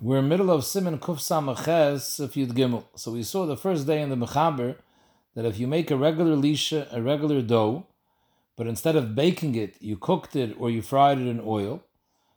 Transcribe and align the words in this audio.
We're 0.00 0.18
in 0.18 0.24
the 0.24 0.28
middle 0.28 0.50
of 0.50 0.64
Simon 0.64 0.98
Kuf 0.98 1.18
Samaches 1.18 2.18
of 2.18 2.32
Gimel. 2.32 2.84
So 2.96 3.12
we 3.12 3.22
saw 3.22 3.46
the 3.46 3.56
first 3.56 3.86
day 3.86 4.02
in 4.02 4.10
the 4.10 4.16
Mechaber 4.16 4.76
that 5.34 5.44
if 5.44 5.58
you 5.58 5.66
make 5.66 5.90
a 5.90 5.96
regular 5.96 6.36
lisha, 6.36 6.92
a 6.92 7.00
regular 7.00 7.40
dough, 7.40 7.86
but 8.56 8.66
instead 8.66 8.96
of 8.96 9.14
baking 9.14 9.54
it, 9.54 9.76
you 9.80 9.96
cooked 9.96 10.34
it 10.36 10.56
or 10.58 10.68
you 10.68 10.82
fried 10.82 11.18
it 11.18 11.28
in 11.28 11.40
oil. 11.44 11.82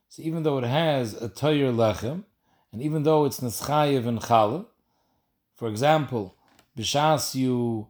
So 0.07 0.21
even 0.21 0.43
though 0.43 0.59
it 0.59 0.65
has 0.65 1.13
a 1.15 1.29
toyer 1.29 1.73
lechem, 1.73 2.23
and 2.71 2.81
even 2.81 3.03
though 3.03 3.25
it's 3.25 3.39
neschayev 3.39 4.05
and 4.05 4.19
challah, 4.19 4.65
for 5.55 5.67
example, 5.67 6.35
b'shas 6.77 7.33
you 7.33 7.87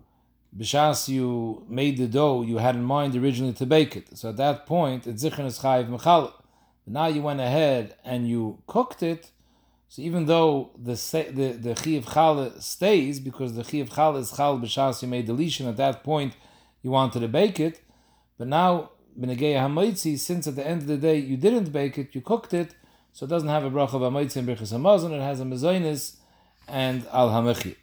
b'shas 0.58 1.10
you 1.10 1.66
made 1.68 1.98
the 1.98 2.08
dough, 2.08 2.42
you 2.42 2.58
had 2.58 2.76
in 2.76 2.84
mind 2.84 3.16
originally 3.16 3.54
to 3.54 3.66
bake 3.66 3.96
it. 3.96 4.18
So 4.18 4.30
at 4.30 4.38
that 4.38 4.66
point, 4.66 5.08
it's 5.08 5.24
zichron 5.24 5.46
neschayev 5.48 5.88
and 5.88 6.00
challah. 6.00 6.34
But 6.86 6.94
now 6.94 7.08
you 7.08 7.22
went 7.22 7.42
ahead 7.42 7.96
and 8.06 8.28
you 8.28 8.60
cooked 8.66 9.04
it. 9.04 9.32
So 9.90 10.02
even 10.02 10.26
though 10.26 10.72
the 10.78 10.94
the 11.34 11.52
the 11.54 11.74
chi 11.74 12.02
challah 12.02 12.62
stays 12.62 13.20
because 13.20 13.56
the 13.56 13.64
chi 13.64 13.84
challah 13.84 14.20
is 14.20 14.32
chal 14.32 14.60
b'shas 14.60 15.02
you 15.02 15.08
made 15.08 15.28
deletion 15.28 15.68
at 15.68 15.78
that 15.78 16.04
point, 16.04 16.36
you 16.82 16.92
wanted 16.92 17.22
to 17.22 17.28
bake 17.28 17.60
it, 17.60 17.82
but 18.38 18.48
now 18.48 18.92
b'negei 19.18 19.56
hamoitzi 19.56 20.20
since 20.20 20.46
at 20.46 20.56
the 20.56 20.68
end 20.68 20.82
of 20.82 20.88
the 20.88 20.98
day 20.98 21.18
you 21.18 21.38
didn't 21.38 21.72
bake 21.72 21.98
it, 21.98 22.14
you 22.14 22.22
cooked 22.22 22.54
it, 22.54 22.76
so 23.14 23.26
it 23.26 23.30
doesn't 23.30 23.50
have 23.50 23.64
a 23.64 23.72
bracha 23.72 23.94
of 23.94 24.02
hamoitzi 24.02 24.38
and 24.38 24.48
birchas 24.48 24.74
hamazon. 24.74 25.12
It 25.12 25.22
has 25.22 25.40
a 25.40 25.46
mezoinis 25.46 26.18
and 26.68 27.08
al 27.14 27.30
hamechi. 27.30 27.78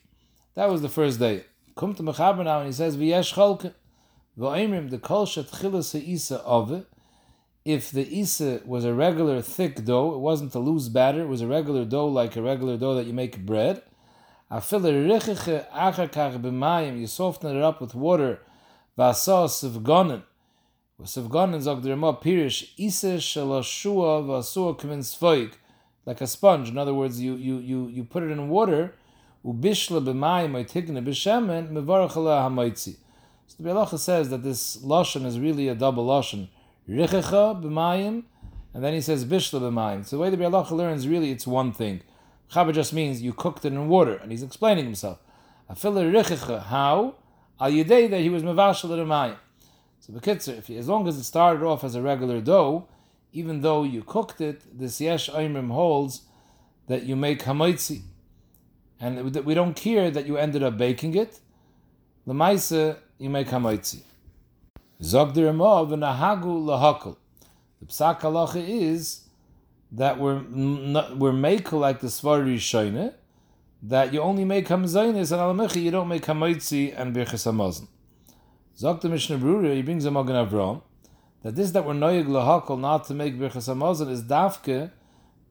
That 0.54 0.70
was 0.70 0.82
the 0.82 0.90
first 0.90 1.18
day. 1.18 1.44
Come 1.74 1.94
to 1.94 2.02
mechaber 2.02 2.44
now 2.44 2.58
and 2.58 2.66
he 2.66 2.72
says 2.72 2.98
v'yesh 2.98 3.32
cholke 3.32 3.72
v'oimrim 4.38 4.90
the 4.90 4.98
kol 4.98 5.26
shetchilas 5.26 5.94
isa 5.94 6.36
of 6.40 6.84
if 7.64 7.90
the 7.90 8.06
isa 8.20 8.60
was 8.66 8.84
a 8.84 8.92
regular 8.92 9.40
thick 9.40 9.84
dough, 9.84 10.14
it 10.14 10.18
wasn't 10.18 10.54
a 10.54 10.58
loose 10.58 10.88
batter, 10.88 11.22
it 11.22 11.28
was 11.28 11.40
a 11.40 11.46
regular 11.46 11.86
dough 11.86 12.08
like 12.08 12.36
a 12.36 12.42
regular 12.42 12.76
dough 12.76 12.94
that 12.94 13.06
you 13.06 13.14
make 13.14 13.46
bread. 13.46 13.82
You 14.50 14.60
soften 14.60 14.96
it 17.56 17.62
up 17.62 17.80
with 17.80 17.94
water. 17.94 18.40
Like 18.96 19.16
a 26.20 26.26
sponge. 26.26 26.68
In 26.68 26.76
other 26.76 26.94
words, 26.94 27.20
you, 27.20 27.34
you, 27.34 27.58
you, 27.58 27.88
you 27.88 28.04
put 28.04 28.22
it 28.22 28.30
in 28.30 28.50
water. 28.50 28.94
So 29.42 29.52
the 29.52 30.12
Bialacha 33.62 33.98
says 33.98 34.28
that 34.28 34.42
this 34.42 34.76
lashon 34.76 35.24
is 35.24 35.40
really 35.40 35.68
a 35.68 35.74
double 35.74 36.06
lashon 36.06 36.48
richecha 36.88 37.62
b'mayim, 37.62 38.24
and 38.72 38.84
then 38.84 38.92
he 38.92 39.00
says 39.00 39.24
bishla 39.24 39.60
b'mayim. 39.60 40.04
So 40.04 40.16
the 40.16 40.22
way 40.22 40.30
the 40.30 40.36
Bialacha 40.36 40.72
learns, 40.72 41.06
really, 41.08 41.30
it's 41.30 41.46
one 41.46 41.72
thing. 41.72 42.02
Chaber 42.52 42.72
just 42.72 42.92
means 42.92 43.22
you 43.22 43.32
cooked 43.32 43.64
it 43.64 43.72
in 43.72 43.88
water, 43.88 44.16
and 44.16 44.30
he's 44.30 44.42
explaining 44.42 44.84
himself. 44.84 45.18
Afila 45.70 46.10
richecha, 46.12 46.64
how? 46.64 47.14
Al 47.60 47.70
yedei 47.70 48.10
that 48.10 48.20
he 48.20 48.28
was 48.28 48.42
mevashal 48.42 48.90
b'mayim. 48.90 49.36
So 50.00 50.12
bekitzer, 50.12 50.58
if 50.58 50.68
as 50.70 50.88
long 50.88 51.08
as 51.08 51.16
it 51.16 51.24
started 51.24 51.64
off 51.64 51.82
as 51.82 51.94
a 51.94 52.02
regular 52.02 52.40
dough, 52.40 52.88
even 53.32 53.62
though 53.62 53.84
you 53.84 54.02
cooked 54.02 54.40
it, 54.40 54.62
this 54.78 55.00
yesh 55.00 55.30
oimrim 55.30 55.70
holds 55.70 56.22
that 56.88 57.04
you 57.04 57.16
make 57.16 57.42
hamaitzi, 57.42 58.02
and 59.00 59.34
we 59.44 59.54
don't 59.54 59.74
care 59.74 60.10
that 60.10 60.26
you 60.26 60.36
ended 60.36 60.62
up 60.62 60.76
baking 60.76 61.14
it. 61.16 61.40
Lemaisa, 62.26 62.98
you 63.18 63.30
make 63.30 63.48
hamaitzi. 63.48 64.02
Zog 65.02 65.34
the 65.34 65.44
Ramah 65.44 65.86
v'nahagu. 65.86 67.16
The 67.80 67.86
psak 67.86 68.20
halacha 68.20 68.64
is 68.66 69.22
that 69.90 70.20
we're 70.20 70.40
we're 71.16 71.32
make 71.32 71.72
like 71.72 72.00
the 72.00 72.06
Svari 72.06 72.56
Shoine, 72.56 73.12
that 73.82 74.12
you 74.12 74.20
only 74.20 74.44
make 74.44 74.68
hamzainis 74.68 75.32
and 75.32 75.40
alamechi, 75.40 75.82
you 75.82 75.90
don't 75.90 76.06
make 76.06 76.22
hamaitzi 76.22 76.94
and 76.96 77.14
birchas 77.14 77.50
hamazon. 77.50 77.88
Zog 78.78 79.00
the 79.00 79.08
Mishnah 79.08 79.38
Brura, 79.38 79.74
he 79.74 79.82
brings 79.82 80.04
a 80.04 80.12
Magen 80.12 80.36
Avram, 80.36 80.82
that 81.42 81.56
this 81.56 81.72
that 81.72 81.84
we're 81.84 81.94
noyig 81.94 82.26
lahakol 82.26 82.78
not 82.78 83.04
to 83.06 83.14
make 83.14 83.36
birchas 83.36 83.68
hamazon 83.68 84.08
is 84.10 84.22
dafke 84.22 84.92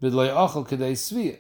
b'dloi 0.02 0.34
achol 0.34 0.66
kedei 0.66 0.94
sviyah. 0.94 1.40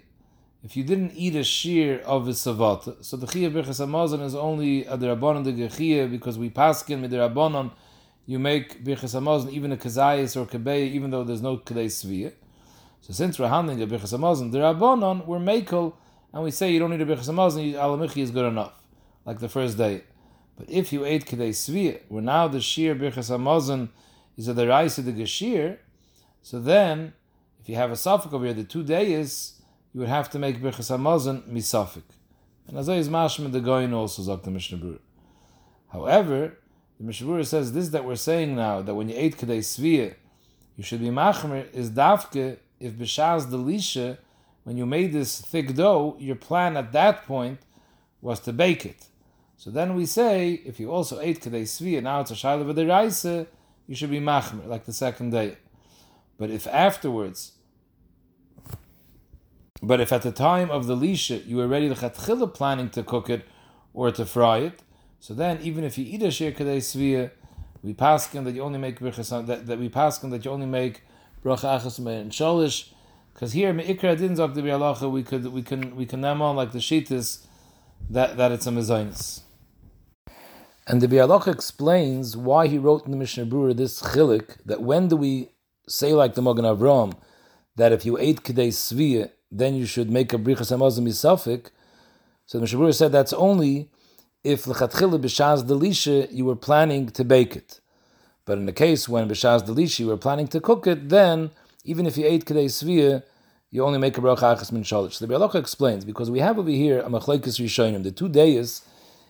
If 0.61 0.75
you 0.75 0.83
didn't 0.83 1.13
eat 1.15 1.35
a 1.35 1.43
shear 1.43 1.99
of 1.99 2.27
a 2.27 2.31
savata, 2.31 3.03
so 3.03 3.15
the 3.15 3.27
chiyah 3.27 3.51
birchas 3.51 3.85
hamazon 3.85 4.21
is 4.23 4.35
only 4.35 4.85
a 4.85 4.97
derabbanon 4.97 5.45
de 5.45 5.53
gechiyah 5.53 6.11
because 6.11 6.37
we 6.37 6.49
paskin 6.49 7.01
with 7.01 7.11
the 7.11 7.17
rabbanon 7.17 7.71
you 8.25 8.39
make 8.39 8.83
birchas 8.83 9.19
hamazon 9.19 9.51
even 9.51 9.71
a 9.71 9.77
kazayis 9.77 10.35
or 10.35 10.45
kabeya 10.45 10.87
even 10.91 11.11
though 11.11 11.23
there's 11.23 11.41
no 11.41 11.57
kedei 11.57 11.87
sviyah. 11.87 12.33
So 13.01 13.13
since 13.13 13.37
we're 13.37 13.49
handling 13.49 13.81
a 13.81 13.87
birchas 13.87 14.17
hamazon, 14.17 14.51
the 14.51 14.59
rabbanon 14.59 15.25
we're 15.25 15.39
makel 15.39 15.93
and 16.31 16.43
we 16.43 16.51
say 16.51 16.71
you 16.71 16.79
don't 16.79 16.91
need 16.91 17.01
a 17.01 17.05
birchas 17.05 17.29
hamazon, 17.29 17.73
alamichi 17.73 18.21
is 18.21 18.31
good 18.31 18.45
enough, 18.45 18.73
like 19.25 19.39
the 19.39 19.49
first 19.49 19.77
day. 19.77 20.03
But 20.57 20.69
if 20.69 20.93
you 20.93 21.03
ate 21.05 21.25
kedei 21.25 21.49
sviyah, 21.49 22.01
where 22.07 22.21
now 22.21 22.47
the 22.47 22.61
shear 22.61 22.95
birchas 22.95 23.29
hamazon 23.29 23.89
is 24.37 24.47
a 24.47 24.53
deraisa 24.53 25.03
the 25.03 25.11
gashir, 25.11 25.77
so 26.41 26.59
then 26.59 27.13
if 27.61 27.69
you 27.69 27.75
have 27.75 27.91
a 27.91 27.95
suffix 27.95 28.33
over 28.33 28.45
here, 28.45 28.53
the 28.53 28.63
two 28.63 28.83
days 28.83 29.61
you 29.93 29.99
would 29.99 30.09
have 30.09 30.29
to 30.29 30.39
make 30.39 30.61
birchas 30.61 30.95
hamazon 30.95 31.47
misafik. 31.49 32.03
And 32.67 32.77
as 32.77 32.87
is 32.87 33.09
mashma 33.09 33.51
the 33.51 33.59
goyin 33.59 33.93
also 33.93 34.21
zok 34.21 34.43
the 34.43 34.51
Mishnah. 34.51 34.99
However, 35.91 36.57
the 36.97 37.03
Mishnah 37.03 37.43
says 37.45 37.73
this 37.73 37.89
that 37.89 38.05
we're 38.05 38.15
saying 38.15 38.55
now 38.55 38.81
that 38.81 38.93
when 38.93 39.09
you 39.09 39.15
ate 39.17 39.37
kedei 39.37 39.59
sviyah, 39.59 40.15
you 40.75 40.83
should 40.83 40.99
be 40.99 41.07
machmer 41.07 41.71
is 41.73 41.89
davke 41.89 42.57
if 42.79 42.93
b'shaz 42.93 43.47
delisha 43.47 44.17
when 44.63 44.77
you 44.77 44.85
made 44.85 45.11
this 45.11 45.41
thick 45.41 45.75
dough, 45.75 46.15
your 46.19 46.35
plan 46.35 46.77
at 46.77 46.91
that 46.93 47.25
point 47.25 47.59
was 48.21 48.39
to 48.41 48.53
bake 48.53 48.85
it. 48.85 49.07
So 49.57 49.69
then 49.69 49.95
we 49.95 50.05
say 50.05 50.53
if 50.65 50.79
you 50.79 50.91
also 50.91 51.19
ate 51.19 51.41
kedei 51.41 51.63
sviyah, 51.63 52.03
now 52.03 52.21
it's 52.21 52.31
a 52.31 52.35
shayla 52.35 52.71
v'deraisa, 52.71 53.47
you 53.87 53.95
should 53.95 54.11
be 54.11 54.19
machmer 54.19 54.65
like 54.67 54.85
the 54.85 54.93
second 54.93 55.31
day. 55.31 55.57
But 56.37 56.49
if 56.49 56.67
afterwards 56.67 57.53
but 59.81 59.99
if 59.99 60.13
at 60.13 60.21
the 60.21 60.31
time 60.31 60.71
of 60.71 60.87
the 60.87 60.95
lisha 60.95 61.45
you 61.45 61.57
were 61.57 61.67
ready 61.67 61.89
to 61.89 61.95
chatchila 61.95 62.53
planning 62.53 62.89
to 62.91 63.03
cook 63.03 63.29
it 63.29 63.45
or 63.93 64.11
to 64.11 64.25
fry 64.25 64.59
it, 64.59 64.81
so 65.23 65.33
then 65.33 65.57
even 65.61 65.85
if 65.85 65.97
you 65.97 66.03
eat 66.03 66.21
a 66.21 66.29
shir 66.29 66.51
kadei 66.51 66.79
svia, 66.79 67.31
we 67.81 67.93
paskin 67.93 68.43
that 68.43 68.55
you 68.55 68.61
only 68.61 68.77
make 68.77 68.99
birchas 68.99 69.47
that, 69.47 69.65
that 69.67 69.79
we 69.79 69.87
paskin 69.87 70.31
that 70.31 70.43
you 70.43 70.51
only 70.51 70.65
make 70.65 71.01
bracha 71.41 71.79
achas 71.79 71.97
and 71.97 72.33
sholish, 72.33 72.89
because 73.33 73.53
here 73.53 73.73
meikra 73.73 74.17
didn't 74.17 74.35
zok 74.35 74.53
the 74.53 74.59
bialacha 74.61 75.09
we 75.09 75.23
could 75.23 75.47
we 75.53 75.61
can 75.61 75.95
we 75.95 76.05
can 76.05 76.19
name 76.19 76.41
on 76.41 76.57
like 76.57 76.73
the 76.73 76.79
shitas 76.79 77.45
that 78.09 78.35
that 78.35 78.51
it's 78.51 78.67
a 78.67 78.69
mezainis. 78.69 79.43
And 80.85 80.99
the 80.99 81.07
Bialacha 81.07 81.53
explains 81.53 82.35
why 82.35 82.67
he 82.67 82.77
wrote 82.77 83.05
in 83.05 83.11
the 83.11 83.17
Mishnah 83.17 83.45
Brura 83.45 83.73
this 83.73 84.01
chilik 84.01 84.57
that 84.65 84.81
when 84.81 85.07
do 85.07 85.15
we 85.15 85.51
say 85.87 86.11
like 86.11 86.33
the 86.33 86.41
Magen 86.41 86.65
Avram 86.65 87.13
that 87.77 87.93
if 87.93 88.05
you 88.05 88.17
ate 88.17 88.43
kedei 88.43 88.73
svia 88.73 89.29
then 89.49 89.73
you 89.73 89.85
should 89.85 90.11
make 90.11 90.33
a 90.33 90.37
brichas 90.37 90.75
hamazon 90.75 91.07
misafik. 91.07 91.67
So 92.45 92.59
the 92.59 92.65
Mishabura 92.65 92.93
said 92.93 93.13
that's 93.13 93.31
only 93.31 93.89
if 94.43 94.65
lechatchila 94.65 95.19
b'shaz 95.19 95.63
delisha 95.63 96.31
you 96.31 96.45
were 96.45 96.55
planning 96.55 97.07
to 97.07 97.23
bake 97.23 97.55
it. 97.55 97.79
But 98.45 98.57
in 98.57 98.65
the 98.65 98.73
case 98.73 99.07
when 99.07 99.29
b'shaz 99.29 99.65
delisha 99.65 99.99
you 99.99 100.07
were 100.07 100.17
planning 100.17 100.47
to 100.49 100.59
cook 100.59 100.85
it, 100.87 101.09
then 101.09 101.51
even 101.85 102.05
if 102.05 102.17
you 102.17 102.25
ate 102.25 102.45
kedei 102.45 102.65
svia, 102.65 103.23
you 103.69 103.83
only 103.83 103.99
make 103.99 104.17
a 104.17 104.21
bracha 104.21 104.55
achas 104.55 104.71
min 104.71 104.83
shalish. 104.83 105.17
The 105.19 105.27
Bialocha 105.27 105.55
explains 105.55 106.05
because 106.05 106.29
we 106.29 106.39
have 106.39 106.59
over 106.59 106.69
here 106.69 106.99
a 106.99 107.09
machlekes 107.09 107.59
rishonim. 107.59 108.03
The 108.03 108.11
two 108.11 108.29
days 108.29 108.83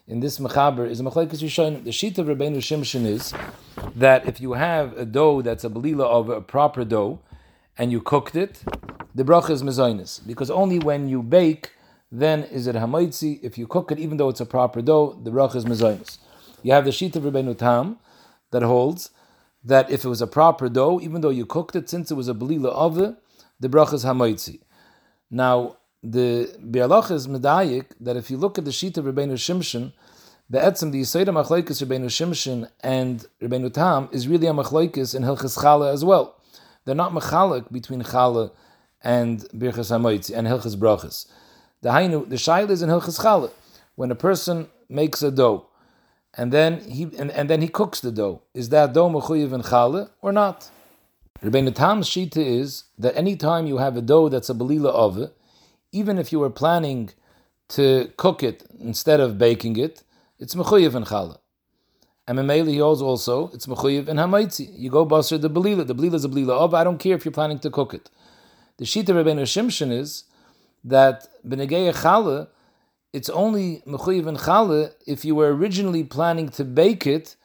in 0.08 0.20
this 0.20 0.38
mechaber 0.38 0.90
is 0.90 1.00
a 1.00 1.04
machlekes 1.04 1.42
rishonim. 1.42 1.84
The 1.84 1.92
sheet 1.92 2.18
of 2.18 2.28
Rabbeinu 2.28 2.58
Shimshon 2.58 3.06
is 3.06 3.34
that 3.96 4.28
if 4.28 4.42
you 4.42 4.54
have 4.54 4.98
a 4.98 5.06
dough 5.06 5.42
that's 5.42 5.64
a 5.64 5.70
belila 5.70 6.06
of 6.06 6.30
a 6.30 6.42
proper 6.42 6.84
dough 6.84 7.20
and 7.78 7.92
you 7.92 8.02
cooked 8.02 8.36
it, 8.36 8.64
the 9.16 9.24
bracha 9.24 9.52
is 9.52 9.64
mezainis 9.64 10.26
because 10.28 10.52
only 10.52 10.78
when 10.78 11.08
you 11.08 11.24
bake 11.24 11.72
then 12.14 12.44
is 12.44 12.68
it 12.68 12.76
hamaitzi. 12.76 13.40
If 13.42 13.58
you 13.58 13.66
cook 13.66 13.92
it, 13.92 13.98
even 13.98 14.18
though 14.18 14.30
it's 14.30 14.40
a 14.40 14.46
proper 14.46 14.84
dough, 14.84 15.20
the 15.24 15.32
bracha 15.32 15.56
is 15.56 15.66
mezainis. 15.66 16.20
You 16.62 16.72
have 16.74 16.86
the 16.86 16.92
sheet 16.92 17.16
of 17.16 17.24
Rebbeinu 17.24 17.58
Tam 17.58 17.98
that 18.52 18.62
holds 18.62 19.10
that 19.64 19.90
if 19.90 20.06
it 20.06 20.08
was 20.08 20.22
a 20.22 20.28
proper 20.28 20.70
dough, 20.70 21.00
even 21.02 21.22
though 21.22 21.32
you 21.32 21.48
cooked 21.48 21.76
it, 21.76 21.90
since 21.90 22.12
it 22.12 22.14
was 22.14 22.30
a 22.30 22.36
belila 22.36 22.70
of 22.70 22.96
the 22.96 23.68
bracha 23.68 23.94
is 23.94 24.06
hamaitzi. 24.06 24.60
Now 25.32 25.78
the 26.04 26.56
bialach 26.64 27.10
is 27.10 27.28
medayik 27.28 27.88
that 28.00 28.16
if 28.16 28.30
you 28.30 28.38
look 28.38 28.60
at 28.60 28.66
the 28.66 28.72
sheet 28.72 28.96
of 29.00 29.06
Rebbeinu 29.06 29.34
Shimshon, 29.34 29.92
the 30.48 30.60
etzim 30.60 30.92
the 30.92 31.02
Yisayda 31.02 31.30
Machlaikis 31.30 31.84
Rebbeinu 31.84 32.06
Shimshon 32.06 32.70
and 32.82 33.26
Rebbeinu 33.42 33.74
Tam 33.74 34.08
is 34.12 34.28
really 34.28 34.46
a 34.46 34.54
Machlaikis 34.54 35.16
in 35.16 35.24
Hilchis 35.24 35.58
Chala 35.58 35.92
as 35.92 36.06
well. 36.06 36.36
They're 36.86 36.94
not 36.94 37.12
mechalik 37.12 37.72
between 37.72 38.04
Chala 38.04 38.52
and 39.04 39.40
Birchas 39.50 39.90
Hamoitzi 39.90 40.38
and 40.38 40.46
Hilchas 40.46 40.76
Brachas. 40.76 41.26
The 41.84 41.90
Hainu, 41.90 42.30
the 42.30 42.38
Shail 42.38 42.70
is 42.70 42.82
in 42.82 42.90
Hilchas 42.90 43.20
Chala. 43.20 43.52
When 43.96 44.10
a 44.10 44.16
person 44.16 44.70
makes 44.90 45.22
a 45.22 45.30
dough 45.30 45.68
and 46.36 46.52
then 46.52 46.80
he 46.90 47.04
and, 47.20 47.30
and 47.30 47.50
then 47.50 47.62
he 47.62 47.68
cooks 47.68 48.00
the 48.00 48.12
dough, 48.12 48.42
is 48.54 48.70
that 48.70 48.94
dough 48.94 49.10
mechuyev 49.10 49.52
in 49.54 49.62
Chala 49.62 50.10
or 50.22 50.32
not? 50.32 50.72
Rebbeinu 51.44 51.76
Tam's 51.76 52.10
shita 52.10 52.38
is 52.38 52.86
that 52.98 53.16
any 53.18 53.36
time 53.36 53.68
you 53.68 53.80
have 53.80 53.98
a 53.98 54.02
dough 54.02 54.30
that's 54.30 54.50
a 54.50 54.54
belila 54.54 54.92
of 54.92 55.32
even 55.92 56.18
if 56.18 56.32
you 56.32 56.40
were 56.40 56.50
planning 56.50 57.10
to 57.68 58.12
cook 58.16 58.42
it 58.44 58.64
instead 58.80 59.20
of 59.20 59.38
baking 59.38 59.78
it, 59.78 60.04
it's 60.40 60.56
mechuyev 60.56 60.96
in 60.96 61.04
challah. 61.04 61.38
And 62.26 62.40
Mamela 62.40 62.70
he 62.70 62.78
holds 62.78 63.02
also, 63.02 63.50
it's 63.54 63.66
mechuyev 63.66 64.08
in 64.08 64.16
hamaitzi. 64.16 64.74
You 64.74 64.90
go 64.90 65.06
basar 65.06 65.42
the 65.42 65.50
belila. 65.50 65.86
The 65.86 65.94
belila 65.94 66.14
is 66.14 66.24
a 66.24 66.30
belila 66.30 66.52
of, 66.52 66.74
I 66.74 66.86
don't 66.86 66.98
care 66.98 67.16
if 67.16 67.26
you're 67.26 67.34
planning 67.34 67.60
to 67.60 67.70
cook 67.70 67.94
it. 67.94 68.10
The 68.78 68.86
shita 68.86 69.08
Rabbeinu 69.08 69.42
Shimshon 69.42 69.92
is 69.92 70.24
that 70.84 71.28
benegei 71.46 71.94
challah, 71.94 72.48
it's 73.14 73.30
only 73.30 73.84
mechuyev 73.88 74.28
in 74.28 74.38
challah 74.38 74.94
if 75.06 75.24
you 75.24 75.36
were 75.36 75.54
originally 75.54 76.04
planning 76.04 76.50
to 76.50 76.64
bake 76.64 77.06
it 77.06 77.36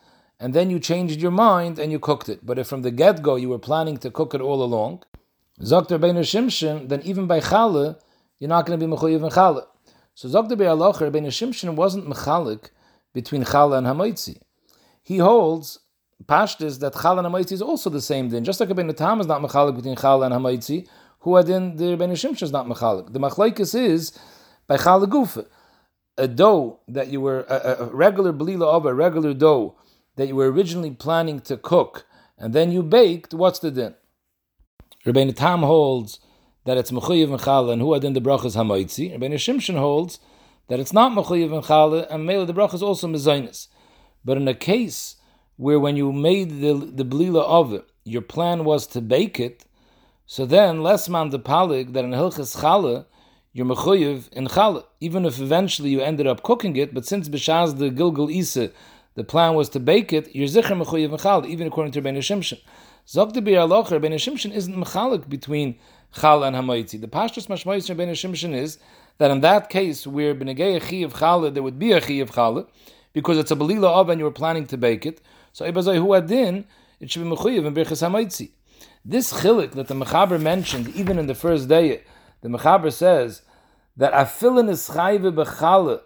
and 0.41 0.55
then 0.55 0.71
you 0.71 0.79
changed 0.79 1.21
your 1.21 1.31
mind 1.31 1.79
and 1.79 1.93
you 1.93 1.99
cooked 1.99 2.29
it. 2.29 2.45
But 2.45 2.59
if 2.59 2.67
from 2.67 2.83
the 2.83 2.91
get-go 2.91 3.37
you 3.37 3.49
were 3.49 3.59
planning 3.59 3.97
to 3.99 4.11
cook 4.11 4.35
it 4.35 4.41
all 4.41 4.63
along, 4.63 5.03
Zokter 5.61 5.99
Rabbeinu 5.99 6.21
Shimshon, 6.21 6.89
then 6.89 7.03
even 7.03 7.27
by 7.27 7.41
challah, 7.41 7.99
you're 8.39 8.49
not 8.49 8.65
going 8.65 8.79
to 8.79 8.87
be 8.87 8.91
mechuyev 8.91 9.23
in 9.25 9.31
challah. 9.31 9.67
So 10.15 10.29
Zokter 10.29 10.57
Be'alocher, 10.57 11.11
Shimshon 11.11 11.75
wasn't 11.75 12.09
mechalik 12.09 12.71
between 13.13 13.45
challah 13.45 13.79
and 13.79 13.87
hamaitzi. 13.87 14.41
He 15.03 15.19
holds 15.19 15.81
pashtas 16.25 16.79
that 16.81 16.95
challah 16.95 17.25
and 17.25 17.35
hamaitzi 17.35 17.53
is 17.53 17.63
also 17.63 17.91
the 17.91 18.01
same 18.01 18.29
din. 18.29 18.45
Just 18.45 18.61
like 18.61 18.69
Rabbeinu 18.69 18.97
Tam 18.97 19.21
is 19.21 19.27
not 19.27 19.43
mechalik 19.43 19.77
between 19.77 19.97
challah 19.97 20.27
and 20.27 20.35
hamaitzi, 20.35 20.89
who 21.29 21.37
adin 21.37 21.77
the 21.77 21.85
Rabbeinu 21.85 22.13
Shimshon 22.13 22.43
is 22.43 22.53
not 22.53 22.67
mechalik. 22.67 23.13
The 23.13 23.19
machlekes 23.19 23.75
is 23.75 24.19
by 24.67 24.79
challah 24.79 25.07
gufa. 25.07 25.47
A 26.17 26.27
dough 26.27 26.81
that 26.89 27.09
you 27.09 27.21
were 27.21 27.41
a, 27.43 27.77
a 27.81 27.85
regular 27.85 28.33
belila 28.33 28.67
of 28.77 28.87
a 28.87 28.95
regular 28.95 29.35
dough 29.35 29.77
that 30.17 30.27
you 30.27 30.35
were 30.35 30.51
originally 30.51 30.91
planning 30.91 31.41
to 31.41 31.57
cook 31.59 32.07
and 32.39 32.55
then 32.55 32.73
you 32.73 32.83
baked. 32.83 33.35
What's 33.35 33.59
the 33.59 33.71
din? 33.71 33.95
Rabbeinu 35.05 35.37
Tam 35.37 35.61
holds 35.61 36.19
that 36.65 36.79
it's 36.79 36.91
mechuyev 36.91 37.31
and 37.31 37.71
and 37.71 37.83
who 37.83 37.93
adin 37.93 38.15
the 38.15 38.21
brachas 38.21 38.57
hamaitzi. 38.57 39.15
Rabbeinu 39.15 39.35
Shimshon 39.35 39.79
holds 39.79 40.19
that 40.69 40.81
it's 40.81 40.95
not 40.95 41.13
mechuyev 41.13 41.53
and 41.53 42.11
and 42.11 42.27
mele 42.27 42.47
the 42.47 42.55
brachas 42.55 42.81
also 42.81 43.07
mezainis. 43.07 43.69
But 44.25 44.39
in 44.39 44.49
a 44.49 44.55
case 44.55 45.17
where 45.57 45.79
when 45.79 45.97
you 45.97 46.11
made 46.11 46.63
the 46.63 46.73
the 46.73 47.05
blila 47.05 47.43
of 47.45 47.75
it, 47.75 47.87
your 48.05 48.23
plan 48.23 48.65
was 48.65 48.87
to 48.89 49.03
bake 49.03 49.39
it, 49.39 49.67
so 50.31 50.45
then 50.45 50.83
less 50.83 51.09
man 51.09 51.31
the 51.31 51.39
palig 51.41 51.95
that 51.95 52.05
in 52.05 52.11
hilchas 52.11 52.61
challah 52.61 53.07
you're 53.55 53.65
mechuyev 53.65 54.31
in 54.35 54.47
challah, 54.47 54.85
even 55.01 55.25
if 55.25 55.41
eventually 55.41 55.89
you 55.89 56.03
ended 56.03 56.27
up 56.27 56.43
cooking 56.43 56.77
it. 56.77 56.93
But 56.93 57.07
since 57.07 57.31
b'shaz 57.31 57.79
the 57.79 57.89
gilgul 57.89 58.31
isa, 58.31 58.71
the 59.15 59.25
plan 59.25 59.55
was 59.55 59.71
to 59.71 59.81
bake 59.81 60.13
it, 60.13 60.35
you're 60.37 60.47
zicher 60.47 60.79
mechuyev 60.81 61.13
in 61.13 61.17
challah, 61.17 61.47
even 61.47 61.69
according 61.69 61.93
to 61.93 62.03
Rabbeinu 62.03 62.19
Shimshon. 62.19 62.61
Zok 63.07 63.33
de 63.33 63.41
Alocher, 63.41 63.99
Rabbeinu 63.99 64.17
Shimshon 64.17 64.53
isn't 64.53 64.77
mechalik 64.77 65.31
between 65.31 65.79
challah 66.15 66.49
and 66.49 66.57
hamaitzi. 66.57 67.01
The 67.01 67.09
pashtus 67.09 67.47
mashmois 67.47 67.89
Rabbeinu 67.89 68.13
Shimshon 68.13 68.55
is 68.55 68.77
that 69.17 69.31
in 69.31 69.41
that 69.41 69.71
case 69.71 70.07
where 70.07 70.35
benegei 70.35 70.77
a 70.77 70.81
chi 70.81 70.97
of 70.97 71.15
challah, 71.15 71.55
there 71.55 71.63
would 71.63 71.79
be 71.79 71.93
a 71.93 72.03
chi 72.03 72.15
of 72.21 72.33
challah 72.33 72.69
because 73.15 73.39
it's 73.39 73.51
a 73.51 73.57
belila 73.57 74.07
and 74.11 74.21
you 74.21 74.27
were 74.27 74.31
planning 74.31 74.67
to 74.67 74.77
bake 74.77 75.07
it. 75.07 75.23
So 75.55 75.65
ibazai 75.65 75.97
hu 75.97 76.13
adin, 76.13 76.67
it 77.01 77.11
should 77.11 77.23
be 77.23 77.31
mechuyev 77.31 77.67
in 77.67 77.75
birchas 77.75 78.07
hamaitzi. 78.07 78.51
This 79.05 79.33
chilik 79.33 79.73
that 79.73 79.89
the 79.89 79.95
mechaber 79.95 80.41
mentioned, 80.41 80.89
even 80.95 81.19
in 81.19 81.27
the 81.27 81.35
first 81.35 81.69
day, 81.69 82.03
the 82.43 82.49
mechaber 82.49 82.93
says 82.93 83.43
that 83.97 84.13
afilin 84.13 84.69
is 84.69 84.89
chayve 84.89 85.33
bechallah, 85.35 86.01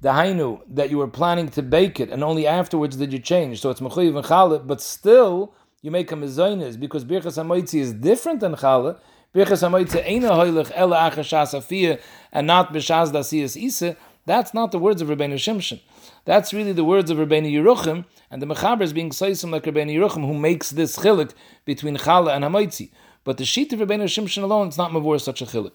the 0.00 0.08
hainu 0.08 0.60
that 0.68 0.90
you 0.90 0.98
were 0.98 1.08
planning 1.08 1.48
to 1.48 1.62
bake 1.62 2.00
it, 2.00 2.10
and 2.10 2.24
only 2.24 2.46
afterwards 2.46 2.96
did 2.96 3.12
you 3.12 3.18
change. 3.18 3.60
So 3.60 3.70
it's 3.70 3.80
mechuyev 3.80 4.58
and 4.58 4.66
but 4.66 4.80
still 4.80 5.54
you 5.80 5.90
make 5.90 6.10
a 6.10 6.14
mezainis 6.14 6.78
because 6.78 7.04
birchas 7.04 7.36
hamaitzi 7.42 7.80
is 7.80 7.92
different 7.92 8.40
than 8.40 8.54
challah. 8.54 8.98
Birchas 9.34 9.62
hamaitzi 9.68 10.04
eina 10.04 10.30
hoilich 10.30 10.72
ela 10.74 11.10
achashas 11.10 12.00
and 12.32 12.46
not 12.46 12.72
b'shaz 12.72 13.12
dasiyas 13.12 13.56
isa. 13.56 13.96
That's 14.24 14.54
not 14.54 14.70
the 14.70 14.78
words 14.78 15.02
of 15.02 15.08
Rabbeinu 15.08 15.34
Shimshon. 15.34 15.80
That's 16.24 16.54
really 16.54 16.72
the 16.72 16.84
words 16.84 17.10
of 17.10 17.18
Rabbeinu 17.18 17.50
Yeruchim, 17.52 18.04
and 18.30 18.40
the 18.40 18.46
Mechaber 18.46 18.82
is 18.82 18.92
being 18.92 19.10
soisim 19.10 19.50
like 19.50 19.64
Rabbeinu 19.64 19.92
Yeruchim, 19.92 20.24
who 20.24 20.34
makes 20.34 20.70
this 20.70 20.98
chilik 20.98 21.32
between 21.64 21.96
challah 21.96 22.36
and 22.36 22.44
hamaitzi. 22.44 22.90
But 23.24 23.38
the 23.38 23.44
sheet 23.44 23.72
of 23.72 23.80
Rabbeinu 23.80 24.04
Shimshon 24.04 24.42
alone, 24.42 24.68
it's 24.68 24.78
not 24.78 24.92
mavor 24.92 25.20
such 25.20 25.42
a 25.42 25.46
chilik. 25.46 25.72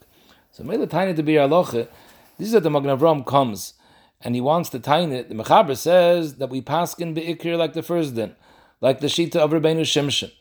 So 0.52 0.64
Mele 0.64 0.88
to 0.88 1.24
be 1.24 1.34
Aloche, 1.34 1.88
this 2.38 2.48
is 2.48 2.52
that 2.54 2.64
the 2.64 2.70
Magen 2.70 2.98
Avram 2.98 3.26
comes, 3.26 3.74
and 4.22 4.36
he 4.36 4.42
wants 4.42 4.70
to 4.70 4.80
Taina. 4.80 5.28
The 5.28 5.36
Mechaber 5.36 5.76
says 5.76 6.36
that 6.36 6.50
we 6.50 6.62
paskin 6.62 7.14
beikir 7.16 7.58
like 7.58 7.74
the 7.74 7.84
first 7.84 8.16
din 8.16 8.36
like 8.80 9.00
the 9.00 9.08
Shita 9.08 9.36
of 9.36 9.52
Rabbeinu 9.52 9.82
Shimshon, 9.82 10.32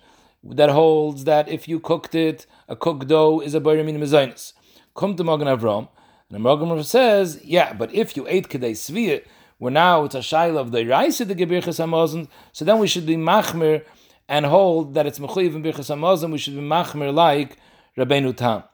that 0.44 0.70
holds 0.70 1.25
that 1.25 1.49
if 1.49 1.67
you 1.67 1.81
cooked 1.81 2.14
it, 2.14 2.47
a 2.69 2.76
cooked 2.76 3.09
dough 3.09 3.41
is 3.41 3.55
a 3.55 3.61
Bayramin 3.61 3.99
Mezainis. 3.99 4.52
Come 4.94 5.17
to 5.17 5.25
Magen 5.25 5.49
Avram, 5.49 5.88
and 6.29 6.37
the 6.37 6.38
Magen 6.38 6.69
Avram 6.69 6.85
says, 6.85 7.41
yeah, 7.43 7.73
but 7.73 7.93
if 7.93 8.17
you 8.17 8.26
ate 8.29 8.49
Kedei 8.49 8.73
Sviyah, 8.73 9.25
where 9.58 9.73
now 9.73 10.05
it's 10.05 10.14
a 10.14 10.19
shaila 10.19 10.58
of 10.58 10.73
the 10.73 10.85
Raisa 10.85 11.25
the 11.25 11.35
Gebirchas 11.35 11.85
Hamazon, 11.85 12.29
so 12.53 12.64
then 12.64 12.79
we 12.79 12.87
should 12.87 13.06
be 13.06 13.17
Machmir 13.17 13.85
and 14.29 14.47
hold 14.47 14.94
that 14.94 15.06
it's 15.06 15.19
Mechuyev 15.19 15.55
in 15.55 15.62
Birchas 15.62 15.94
Hamazon, 15.94 16.32
we 16.32 16.38
should 16.38 16.55
be 16.55 16.61
Machmir 16.61 17.12
like 17.14 17.56
Rabbeinu 17.97 18.37
Tam. 18.37 18.64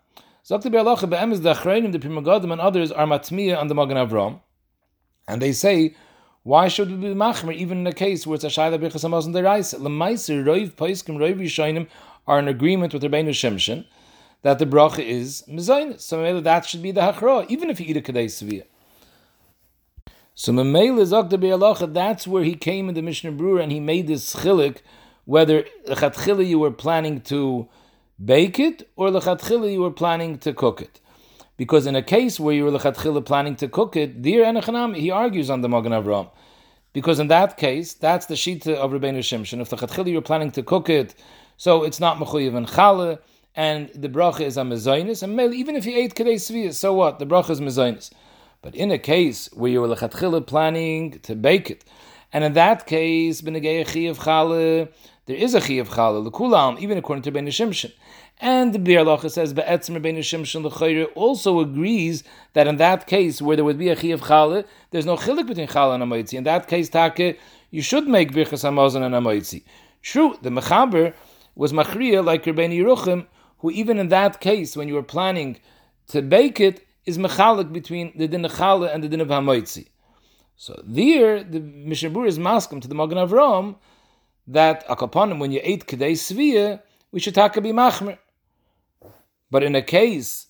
Zakti 0.44 0.70
Be'alacha 0.70 1.08
Be'em 1.08 1.32
is 1.32 1.43
the 1.43 1.55
Achrayim, 1.55 1.93
the 1.93 1.99
Pri 1.99 2.11
Megadim, 2.11 2.52
and 2.52 2.61
others 2.61 2.90
are 2.90 3.06
Matmiya 3.06 3.58
on 3.58 3.69
the 3.69 3.75
Magen 3.75 3.96
Avram, 3.96 4.40
and 5.29 5.40
they 5.40 5.52
say, 5.52 5.94
why 6.44 6.67
should 6.67 6.90
we 6.90 6.96
be 6.96 7.14
machmer 7.14 7.55
even 7.55 7.78
in 7.78 7.87
a 7.87 7.93
case 7.93 8.26
where 8.26 8.35
it's 8.35 8.43
a 8.43 8.49
shayla 8.49 8.76
birchas 8.76 9.08
hamazon 9.08 9.32
deraisa? 9.32 9.78
Lemaiser 9.78 10.43
roiv 10.44 10.73
poiskim 10.73 11.17
roiv 11.17 11.38
rishonim 11.38 11.87
are 12.26 12.40
in 12.40 12.49
agreement 12.49 12.93
with 12.93 13.05
Rabbeinu 13.05 13.31
Shimshon 13.31 13.85
that 14.43 14.58
the 14.58 14.67
bracha 14.67 14.99
is 14.99 15.44
mezainis. 15.49 16.00
So 16.00 16.40
that 16.40 16.67
should 16.67 16.82
be 16.82 16.90
the 16.90 17.00
hachra, 17.00 17.49
even 17.49 17.70
if 17.70 17.78
you 17.78 17.87
eat 17.87 17.96
a 17.96 18.00
kadei 18.00 18.25
seviyah. 18.25 18.64
So 20.42 20.52
Mamela 20.52 21.28
Zokta 21.28 21.94
that's 21.94 22.26
where 22.26 22.42
he 22.42 22.56
came 22.56 22.88
in 22.88 22.96
the 22.96 23.00
Mishnah 23.00 23.30
Berurah 23.30 23.62
and 23.62 23.70
he 23.70 23.78
made 23.78 24.08
this 24.08 24.34
chilik, 24.34 24.78
whether 25.24 25.64
lechatchila 25.86 26.44
you 26.44 26.58
were 26.58 26.72
planning 26.72 27.20
to 27.20 27.68
bake 28.24 28.58
it 28.58 28.90
or 28.96 29.10
lechatchila 29.10 29.70
you 29.72 29.82
were 29.82 29.92
planning 29.92 30.38
to 30.38 30.52
cook 30.52 30.82
it. 30.82 31.00
Because 31.56 31.86
in 31.86 31.94
a 31.94 32.02
case 32.02 32.40
where 32.40 32.52
you 32.52 32.64
were 32.64 32.72
lechatchila 32.72 33.24
planning 33.24 33.54
to 33.54 33.68
cook 33.68 33.94
it, 33.94 34.20
dear 34.20 34.44
Enochanam, 34.44 34.96
he 34.96 35.12
argues 35.12 35.48
on 35.48 35.60
the 35.60 35.68
Magen 35.68 35.92
Avram. 35.92 36.28
Because 36.92 37.20
in 37.20 37.28
that 37.28 37.56
case, 37.56 37.94
that's 37.94 38.26
the 38.26 38.34
shita 38.34 38.74
of 38.74 38.90
Rabbeinu 38.90 39.20
Shimshon. 39.20 39.60
If 39.60 39.68
the 39.68 39.76
lechatchila 39.76 40.10
you're 40.10 40.22
planning 40.22 40.50
to 40.50 40.64
cook 40.64 40.90
it, 40.90 41.14
so 41.56 41.84
it's 41.84 42.00
not 42.00 42.16
mechuyev 42.16 42.56
and 42.56 42.66
challah, 42.66 43.20
and 43.54 43.90
the 43.90 44.08
bracha 44.08 44.40
is 44.40 44.56
a 44.56 44.62
mezainis, 44.62 45.22
and 45.22 45.54
even 45.54 45.76
if 45.76 45.86
you 45.86 45.96
ate 45.96 46.16
kadei 46.16 46.34
sviyah, 46.34 46.74
so 46.74 46.94
what? 46.94 47.20
The 47.20 47.26
bracha 47.26 47.50
is 47.50 47.60
mezainis. 47.60 48.11
But 48.62 48.76
in 48.76 48.92
a 48.92 48.99
case 48.99 49.49
where 49.52 49.73
you 49.73 49.81
were 49.81 49.88
lechatchila 49.88 50.47
planning 50.47 51.19
to 51.21 51.35
bake 51.35 51.69
it, 51.69 51.85
and 52.33 52.45
in 52.45 52.52
that 52.52 52.87
case, 52.87 53.40
there 53.40 53.54
is 53.57 55.54
a 55.54 55.61
chi 55.61 55.73
of 55.75 55.88
challah, 55.90 56.31
lekulam, 56.31 56.78
even 56.78 56.97
according 56.97 57.23
to 57.25 57.33
Rabbeinu 57.33 57.49
Shimshon. 57.49 57.92
And 58.40 58.73
the 58.73 58.78
Biur 58.78 59.31
says, 59.31 59.52
Be'etzim 59.52 60.00
Rabbeinu 60.00 60.21
Shimshon 60.21 60.64
L'chayre 60.64 61.07
also 61.16 61.59
agrees 61.59 62.23
that 62.54 62.69
in 62.69 62.76
that 62.76 63.09
case, 63.09 63.42
where 63.42 63.57
there 63.57 63.64
would 63.64 63.78
be 63.78 63.88
a 63.88 63.97
chi 63.97 64.09
of 64.09 64.21
challah, 64.23 64.64
there's 64.92 65.07
no 65.07 65.16
chilik 65.16 65.47
between 65.47 65.66
challah 65.66 66.00
and 66.00 66.04
amoitzi. 66.04 66.35
In 66.35 66.45
that 66.45 66.69
case, 66.69 66.88
take, 66.88 67.40
you 67.71 67.83
should 67.83 68.07
make 68.07 68.31
birchas 68.31 68.64
hamazon 68.64 69.02
and 69.02 69.14
amoitzi. 69.14 69.64
True, 70.02 70.38
the 70.40 70.50
mechaber 70.50 71.14
was 71.57 71.73
machriya 71.73 72.25
like 72.25 72.45
Rabbeinu 72.45 72.78
Yeruchim, 72.78 73.26
who 73.59 73.73
even 73.73 73.99
in 73.99 74.09
that 74.09 74.40
case, 74.40 74.76
when 74.76 74.87
you 74.87 74.95
were 74.95 75.02
planning 75.02 75.59
to 76.09 76.23
bake 76.23 76.61
it, 76.61 76.87
is 77.06 77.18
mechalik 77.18 77.73
between 77.73 78.12
the 78.16 78.28
din 78.28 78.44
of 78.44 78.52
challah 78.52 78.94
and 78.94 79.02
the 79.02 79.09
din 79.09 79.21
of 79.21 79.28
hamoitzi. 79.28 79.88
So 80.56 80.80
there, 80.85 81.42
the 81.42 81.61
Mishabur 81.61 82.26
is 82.26 82.38
maskim 82.38 82.80
to 82.82 82.88
the 82.88 82.94
Magen 82.94 83.18
Avram 83.18 83.76
that 84.47 84.87
akaponim 84.87 85.40
when 85.40 85.50
you 85.50 85.61
ate 85.62 85.87
kedei 85.87 86.12
sviyah, 86.12 86.80
we 87.11 87.21
should 87.21 87.35
take 87.35 87.56
a 87.56 87.61
be 87.61 87.73
machmer. 87.73 88.18
But 89.50 89.62
in 89.62 89.75
a 89.75 89.82
case 89.82 90.47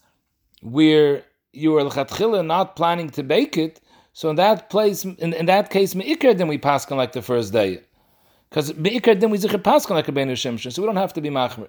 where 0.61 1.25
you 1.53 1.77
are 1.77 1.83
lechatchila 1.83 2.45
not 2.45 2.77
planning 2.77 3.11
to 3.11 3.23
bake 3.23 3.57
it, 3.57 3.81
so 4.13 4.29
in 4.29 4.37
that 4.37 4.69
place, 4.71 5.05
in, 5.05 5.33
in 5.33 5.47
that 5.47 5.71
case, 5.71 5.95
meikar 5.95 6.37
then 6.37 6.49
we 6.49 6.59
pass 6.59 6.91
like 6.91 7.13
the 7.13 7.23
first 7.23 7.53
day, 7.53 7.81
because 8.51 8.73
meikar 8.75 9.19
then 9.19 9.31
we 9.31 9.39
zikr 9.39 9.63
pass 9.63 9.89
like 9.89 10.09
a 10.09 10.13
benu 10.13 10.37
so 10.73 10.83
we 10.83 10.87
don't 10.87 10.97
have 10.97 11.13
to 11.15 11.21
be 11.21 11.31
machmer. 11.31 11.69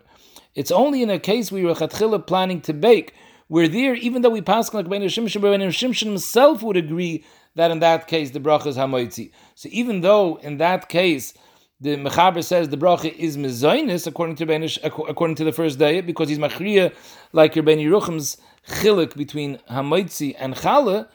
It's 0.56 0.72
only 0.72 1.02
in 1.02 1.10
a 1.10 1.20
case 1.20 1.52
where 1.52 1.62
you're 1.62 1.76
lechatchila 1.76 2.28
planning 2.28 2.62
to 2.62 2.74
bake, 2.74 3.14
where 3.54 3.68
there, 3.68 3.94
even 3.94 4.24
though 4.24 4.32
we 4.32 4.42
pass 4.42 4.74
like 4.74 4.88
benu 4.88 5.06
shimshon, 5.06 5.40
benu 5.40 5.68
shimshon 5.68 6.06
himself 6.06 6.64
would 6.64 6.76
agree 6.76 7.24
that 7.54 7.70
in 7.70 7.78
that 7.78 8.08
case 8.08 8.32
the 8.32 8.40
bracha 8.40 8.66
is 8.66 8.78
hamoitzi. 8.78 9.30
So 9.54 9.70
even 9.72 10.02
though 10.02 10.38
in 10.38 10.58
that 10.58 10.90
case 10.90 11.36
the 11.80 11.96
Mechaber 11.98 12.44
says 12.44 12.70
the 12.70 12.78
bracha 12.78 13.14
is 13.14 13.38
mezainis 13.38 14.08
according 14.08 14.38
to 14.38 14.48
Benish, 14.48 14.80
according 14.84 15.36
to 15.36 15.44
the 15.44 15.52
first 15.52 15.78
day 15.78 16.02
because 16.02 16.30
he's 16.30 16.40
machriya 16.40 16.96
like 17.32 17.56
your 17.56 17.62
Ben 17.62 17.78
Yeruchim's 17.78 18.38
chilik 18.70 19.16
between 19.16 19.60
hamaitzi 19.70 20.36
and 20.40 20.56
chala. 20.56 21.08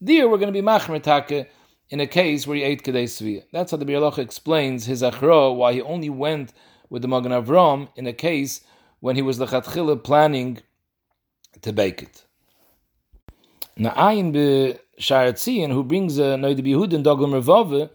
There 0.00 0.28
we're 0.28 0.38
going 0.38 0.52
to 0.52 0.60
be 0.60 0.66
machmer 0.66 1.46
in 1.90 2.00
a 2.00 2.06
case 2.08 2.48
where 2.48 2.56
he 2.56 2.64
ate 2.64 2.82
kedei 2.82 3.04
svia. 3.04 3.44
That's 3.52 3.70
how 3.70 3.76
the 3.76 3.84
Biur 3.84 4.18
explains 4.18 4.86
his 4.86 5.02
achro 5.02 5.54
why 5.54 5.74
he 5.74 5.82
only 5.82 6.10
went 6.10 6.52
with 6.90 7.02
the 7.02 7.08
Magen 7.08 7.30
Avram 7.30 7.90
in 7.94 8.08
a 8.08 8.12
case 8.12 8.62
when 8.98 9.14
he 9.14 9.22
was 9.22 9.38
the 9.38 9.46
chatchila 9.46 10.02
planning 10.02 10.62
to 11.62 11.72
bake 11.72 12.02
it. 12.02 12.24
Na'ayin 13.78 14.32
be 14.32 14.78
Shaar 14.98 15.32
HaTziyun, 15.32 15.70
who 15.70 15.84
brings 15.84 16.18
a 16.18 16.36
Noid 16.36 16.60
Behudin 16.60 17.04
Dogum 17.04 17.32
Revove, 17.34 17.90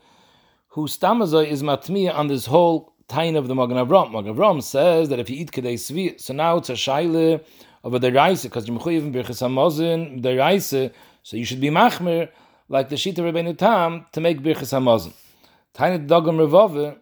who 0.68 0.88
stamazoi 0.88 1.48
is 1.48 1.64
matmiya 1.64 2.14
on 2.14 2.28
this 2.28 2.46
whole 2.46 2.94
tain 3.08 3.36
of 3.36 3.48
the 3.48 3.56
Magen 3.56 3.78
Avram. 3.78 4.12
Magen 4.12 4.36
Avram 4.36 4.62
says 4.62 5.10
that 5.10 5.20
if 5.20 5.30
you 5.30 5.38
eat 5.38 5.52
Kedei 5.52 5.74
Svi, 5.74 6.22
so 6.22 6.34
now 6.34 6.58
it's 6.58 6.70
a 6.70 6.74
shaile 6.74 7.44
of 7.84 7.94
a 7.96 8.00
deraisa, 8.00 8.44
because 8.44 8.68
you're 8.68 8.78
mechuyev 8.78 9.12
birchas 9.12 9.42
hamazon 9.42 10.22
deraisa, 10.22 10.94
so 11.24 11.36
you 11.36 11.46
should 11.46 11.60
be 11.60 11.70
machmer 11.70 12.30
like 12.70 12.90
the 12.90 12.96
Shita 12.96 13.18
Rebbeinu 13.18 13.58
Tam 13.58 14.06
to 14.12 14.22
make 14.22 14.42
birchas 14.42 14.72
hamazon. 14.72 15.14
Tain 15.74 16.08
Dogum 16.08 16.38
Revove, 16.38 16.98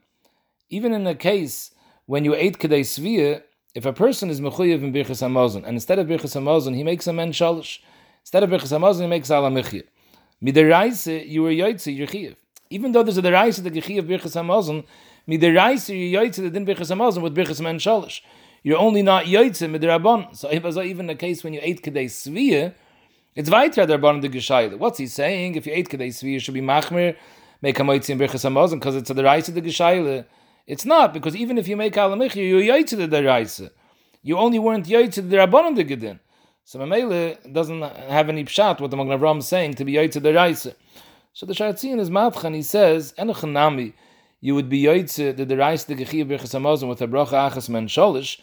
even 0.70 0.94
in 0.94 1.06
a 1.06 1.16
case 1.16 1.72
when 2.06 2.24
you 2.24 2.34
ate 2.34 2.58
Kedei 2.58 2.82
Svi, 2.82 3.44
if 3.76 3.86
a 3.86 3.94
person 3.94 4.30
is 4.30 4.42
mechuyev 4.42 4.84
in 4.84 4.94
birchas 4.94 5.22
hamazon, 5.22 5.64
and 5.66 5.76
instead 5.76 6.00
of 6.00 6.08
birchas 6.08 6.36
hamazon, 6.36 6.76
he 6.76 6.84
makes 6.84 7.08
a 7.08 7.14
men 7.14 7.32
shalish, 7.32 7.80
instead 8.22 8.44
of 8.44 8.50
birchas 8.50 8.78
hamazon, 8.78 9.02
he 9.02 9.08
makes 9.08 9.30
ala 9.30 9.50
mechiyah. 9.50 9.84
Midiraisa, 10.44 11.28
you 11.28 11.44
were 11.44 11.52
yoytze, 11.52 11.96
you're 11.96 12.08
chiyev 12.08 12.36
even 12.70 12.92
though 12.92 13.04
there's 13.04 13.18
a 13.18 13.22
deraisa 13.22 13.64
the 13.64 13.98
of 13.98 14.06
birchas 14.06 14.36
hamazon, 14.36 14.86
mi 15.26 15.40
deraisa 15.40 15.90
you 15.90 16.18
yoytze 16.18 16.36
the 16.36 16.50
din 16.50 16.66
birchas 16.66 16.96
hamazon 16.96 17.22
with 17.22 17.36
birchas 17.36 17.62
man 17.62 17.80
shalish. 17.80 18.22
You're 18.62 18.78
only 18.78 19.02
not 19.02 19.26
yoytze 19.26 19.68
midirabon. 19.70 20.36
So 20.36 20.52
even 20.52 21.08
the 21.08 21.16
case 21.16 21.44
when 21.44 21.54
you 21.54 21.60
ate 21.64 21.82
kedei 21.82 22.06
svia, 22.06 22.76
it's 23.36 23.50
weiter 23.50 23.88
der 23.88 23.98
the 23.98 24.30
geshayle. 24.30 24.78
What's 24.78 25.00
he 25.00 25.08
saying? 25.08 25.56
If 25.56 25.66
you 25.66 25.74
ate 25.74 25.90
kedei 25.90 26.10
svia, 26.10 26.40
should 26.40 26.54
be 26.54 26.62
machmer 26.62 27.16
make 27.62 27.80
a 27.80 27.82
moitzi 27.82 28.12
in 28.12 28.20
birchas 28.20 28.48
hamazon 28.48 28.74
because 28.74 28.96
it's 28.96 29.10
a 29.10 29.16
deraisa 29.16 29.52
the 29.54 29.62
geshayle. 29.62 30.26
It's 30.70 30.86
not 30.86 31.16
because 31.16 31.36
even 31.36 31.58
if 31.58 31.68
you 31.68 31.76
make 31.76 31.96
alamich, 31.96 32.36
you're 32.36 32.62
yoytze 32.62 32.96
the 32.96 33.08
deraisa. 33.08 33.72
You 34.22 34.38
only 34.38 34.60
weren't 34.60 34.86
yoytze 34.86 35.16
the 35.16 35.38
rabbanon 35.38 35.76
the 35.76 35.84
gedin. 35.84 36.20
So 36.64 36.78
Mamele 36.78 37.52
doesn't 37.52 37.82
have 37.82 38.30
any 38.30 38.46
pshat 38.46 38.80
what 38.80 38.92
the 38.92 38.98
Magen 38.98 39.20
Avram 39.20 39.40
is 39.40 39.48
saying 39.48 39.74
to 39.74 39.84
be 39.84 39.94
the 39.98 40.22
deraisa. 40.22 40.76
So 41.34 41.48
the 41.48 41.56
Shaar 41.56 41.74
HaTziyun 41.74 42.00
is 42.00 42.12
matchan. 42.12 42.54
He 42.54 42.62
says, 42.62 43.16
"Enochanami, 43.18 43.94
you 44.42 44.54
would 44.54 44.70
be 44.70 44.84
yoytze 44.84 45.36
the 45.36 45.44
derais 45.44 45.88
the 45.88 45.96
gechiv 45.96 46.28
birchas 46.28 46.88
with 46.88 47.02
a 47.02 47.08
bracha 47.08 47.50
achas 47.50 47.68
men 47.68 47.88
sholish." 47.88 48.40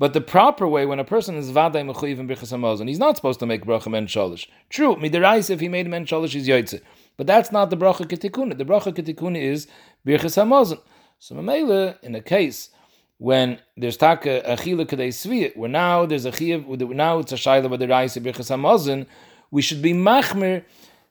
But 0.00 0.14
the 0.14 0.20
proper 0.20 0.66
way, 0.66 0.84
when 0.84 0.98
a 0.98 1.04
person 1.04 1.36
is 1.36 1.52
vaday 1.52 1.88
mechuyev 1.88 2.18
in 2.18 2.26
birchas 2.26 2.52
hamazon, 2.52 2.88
he's 2.88 2.98
not 2.98 3.14
supposed 3.14 3.38
to 3.38 3.46
make 3.46 3.64
bracha 3.64 3.88
men 3.88 4.08
sholish. 4.08 4.48
True, 4.68 4.96
miderais 4.96 5.48
if 5.48 5.60
he 5.60 5.68
made 5.68 5.88
men 5.88 6.06
sholish, 6.06 6.30
he's 6.30 6.48
yoytze. 6.48 6.80
But 7.16 7.28
that's 7.28 7.52
not 7.52 7.70
the 7.70 7.76
bracha 7.76 8.04
ketikuna. 8.04 8.58
The 8.58 8.64
bracha 8.64 8.92
ketikuna 8.92 9.40
is 9.40 9.68
birchas 10.04 10.34
hamazon. 10.42 10.80
So 11.18 11.34
mamela, 11.34 12.02
in 12.02 12.14
a 12.14 12.20
case 12.20 12.70
when 13.18 13.58
there's 13.76 13.96
taka 13.96 14.48
uh, 14.48 14.56
achila 14.56 14.86
kadei 14.86 15.08
sviyit, 15.08 15.56
where 15.56 15.68
now 15.68 16.06
there's 16.06 16.24
a 16.24 16.32
chiv, 16.32 16.68
now 16.68 17.18
it's 17.18 17.32
a 17.32 17.36
shaila 17.36 17.68
with 17.68 17.80
the 17.80 17.88
rais 17.88 18.16
birchas 18.16 18.50
hamazon, 18.50 19.06
we 19.50 19.60
should 19.60 19.82
be 19.82 19.92
machmer 19.92 20.64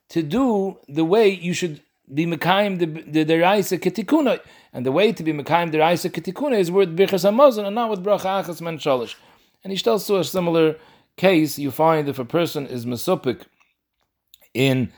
to 0.08 0.22
do 0.22 0.78
the 0.88 1.04
way 1.04 1.28
you 1.28 1.52
should 1.52 1.82
be 2.12 2.26
Mekayim 2.26 2.78
the 2.78 3.24
the, 3.24 3.38
Raisa 3.38 3.78
Ketikuna. 3.78 4.40
And 4.72 4.84
the 4.84 4.92
way 4.92 5.12
to 5.12 5.22
be 5.22 5.32
Mekayim 5.32 5.72
the 5.72 5.78
Raisa 5.78 6.10
Ketikuna 6.10 6.58
is 6.58 6.70
with 6.70 6.96
Birchas 6.96 7.28
Hamazon 7.28 7.66
and 7.66 7.74
not 7.74 7.90
with 7.90 8.02
Bracha 8.02 8.42
Achas 8.42 8.60
Men 8.60 8.78
Shalish. 8.78 9.14
And 9.64 9.72
he 9.72 9.78
tells 9.78 10.08
a 10.08 10.24
similar 10.24 10.76
case 11.16 11.58
you 11.58 11.70
find 11.70 12.08
if 12.08 12.18
a 12.18 12.24
person 12.24 12.66
is 12.66 12.86
Mesupik 12.86 13.42
in 14.54 14.92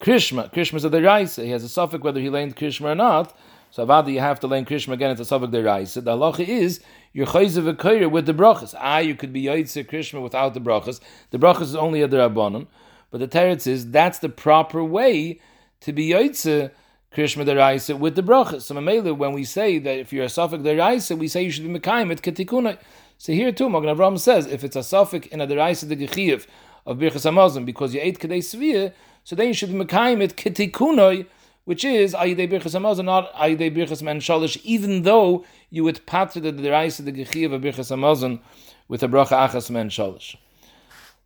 Krishma, 0.00 0.52
Krishma 0.52 0.76
is 0.76 0.82
the 0.82 1.02
Raisa, 1.02 1.44
he 1.44 1.50
has 1.50 1.64
a 1.64 1.68
suffix 1.68 2.02
whether 2.02 2.20
he 2.20 2.30
learned 2.30 2.56
Krishma 2.56 2.92
or 2.92 2.94
not. 2.94 3.36
So 3.72 3.86
Avada, 3.86 4.12
you 4.12 4.20
have 4.20 4.38
to 4.40 4.46
learn 4.46 4.66
Krishma 4.66 4.92
again, 4.92 5.12
it's 5.12 5.20
a 5.22 5.24
suffix 5.24 5.50
the 5.50 5.64
Raisa. 5.64 6.02
The 6.02 6.14
halacha 6.14 6.46
is 6.46 6.80
your 7.14 7.26
chayzev 7.26 7.66
a 7.66 7.72
kayer 7.72 8.10
with 8.10 8.26
the 8.26 8.34
brachas. 8.34 8.74
Ah, 8.78 8.98
you 8.98 9.14
could 9.14 9.32
be 9.32 9.44
Yaitse 9.44 9.88
Krishma 9.88 10.22
without 10.22 10.52
the 10.52 10.60
brachas. 10.60 11.00
The 11.30 11.38
brachas 11.38 11.62
is 11.62 11.74
only 11.74 12.02
a 12.02 12.08
Rabbanon. 12.08 12.66
But 13.10 13.20
the 13.20 13.28
teretz 13.28 13.66
is 13.66 13.90
that's 13.90 14.18
the 14.18 14.28
proper 14.28 14.84
way 14.84 15.40
to 15.80 15.92
be 15.94 16.10
yoitze 16.10 16.70
Krishma 17.14 17.46
deraisa 17.46 17.98
with 17.98 18.14
the 18.14 18.22
brachas. 18.22 18.60
So 18.60 18.74
Mamela, 18.74 19.16
when 19.16 19.32
we 19.32 19.44
say 19.44 19.78
that 19.78 19.98
if 19.98 20.12
you're 20.12 20.26
a 20.26 20.28
suffix 20.28 20.62
deraisa, 20.62 21.16
we 21.16 21.26
say 21.28 21.42
you 21.42 21.50
should 21.50 21.66
be 21.66 21.78
mekayim 21.78 22.12
it 22.12 22.20
ketikuna. 22.20 22.78
So 23.16 23.32
here 23.32 23.52
too, 23.52 23.70
Magen 23.70 23.96
Avram 23.96 24.18
says 24.18 24.46
if 24.46 24.64
it's 24.64 24.76
a 24.76 24.82
suffix 24.82 25.28
in 25.28 25.40
a 25.40 25.46
deraisa 25.46 25.88
the 25.88 25.96
gechiv 25.96 26.46
of 26.84 26.98
birchas 26.98 27.30
hamazon 27.30 27.64
because 27.64 27.94
you 27.94 28.00
ate 28.02 28.18
kedei 28.18 28.40
svia, 28.40 28.92
so 29.24 29.34
then 29.34 29.48
you 29.48 29.54
should 29.54 29.72
be 29.72 29.78
mekayim 29.78 30.20
it 30.20 30.36
ketikunoi, 30.36 31.24
which 31.64 31.84
is 31.84 32.14
ayidei 32.14 32.50
birchas 32.50 32.74
hamazon, 32.78 33.04
not 33.04 33.32
ayidei 33.34 33.74
birchas 33.74 34.02
man 34.02 34.20
shalish, 34.20 34.60
even 34.64 35.02
though 35.02 35.44
you 35.70 35.84
would 35.84 36.04
patra 36.06 36.40
the 36.40 36.52
deraisa 36.52 37.04
the 37.04 37.12
gechiv 37.12 37.46
of 37.46 37.52
a 37.52 37.58
birchas 37.60 37.90
hamazon 37.90 38.40
with 38.88 39.02
a 39.02 39.08
bracha 39.08 39.48
achas 39.48 39.70
man 39.70 39.88
shalish. 39.88 40.36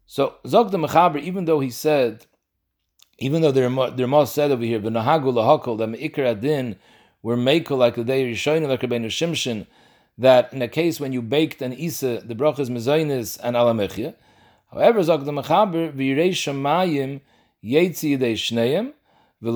So 0.06 0.36
Zog 0.46 0.70
the 0.70 0.78
Mechaber, 0.78 1.20
even 1.20 1.46
though 1.46 1.58
he 1.60 1.70
said, 1.70 2.26
even 3.18 3.42
though 3.42 3.50
there 3.50 3.68
more 3.68 4.26
said 4.26 4.52
over 4.52 4.62
here, 4.62 4.78
but 4.78 4.92
Nahagu 4.92 5.32
lahakol 5.32 5.76
that 5.78 5.88
Meikar 5.88 6.30
Adin 6.30 6.76
were 7.22 7.36
makel 7.36 7.76
like 7.76 7.96
the 7.96 8.04
day 8.04 8.30
Rishonim 8.30 8.68
like 8.68 8.82
Rabbeinu 8.82 9.06
Shimshon, 9.06 9.66
that 10.16 10.52
in 10.52 10.62
a 10.62 10.68
case 10.68 11.00
when 11.00 11.12
you 11.12 11.22
baked 11.22 11.60
an 11.60 11.72
isa, 11.72 12.22
the 12.24 12.36
brachas 12.36 12.70
mezainis 12.70 13.38
and 13.42 13.56
alamechia. 13.56 14.14
However, 14.70 15.02
Zog 15.02 15.24
the 15.24 15.32
Mechaber 15.32 15.92
v'yirei 15.92 16.30
shamayim 16.30 17.20
yetzi 17.64 18.16
yedei 18.16 18.34
shneim 18.34 18.92
In 19.42 19.52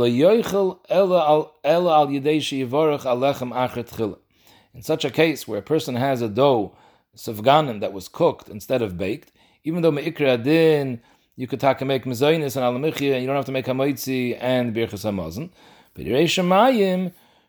such 4.83 5.05
a 5.05 5.11
case 5.11 5.49
where 5.49 5.59
a 5.59 5.63
person 5.63 5.95
has 5.97 6.21
a 6.21 6.29
dough, 6.29 6.77
safganim 7.17 7.81
that 7.81 7.95
was 7.95 8.07
cooked 8.09 8.51
instead 8.51 8.83
of 8.83 8.99
baked, 8.99 9.33
even 9.65 9.81
though 9.81 9.91
meikra 9.91 10.35
adin 10.35 11.01
you 11.37 11.47
could 11.47 11.61
take 11.61 11.81
and 11.81 11.89
make 11.89 12.05
mezainis 12.05 12.57
and 12.57 12.85
alamichia, 12.85 13.15
and 13.15 13.23
you 13.23 13.27
don't 13.27 13.37
have 13.37 13.47
to 13.47 13.53
make 13.53 13.65
hamoitzi 13.65 14.37
and 14.39 14.75
birchas 14.77 15.05
hamazon. 15.11 15.49
But 15.95 16.05
Yerei 16.05 16.29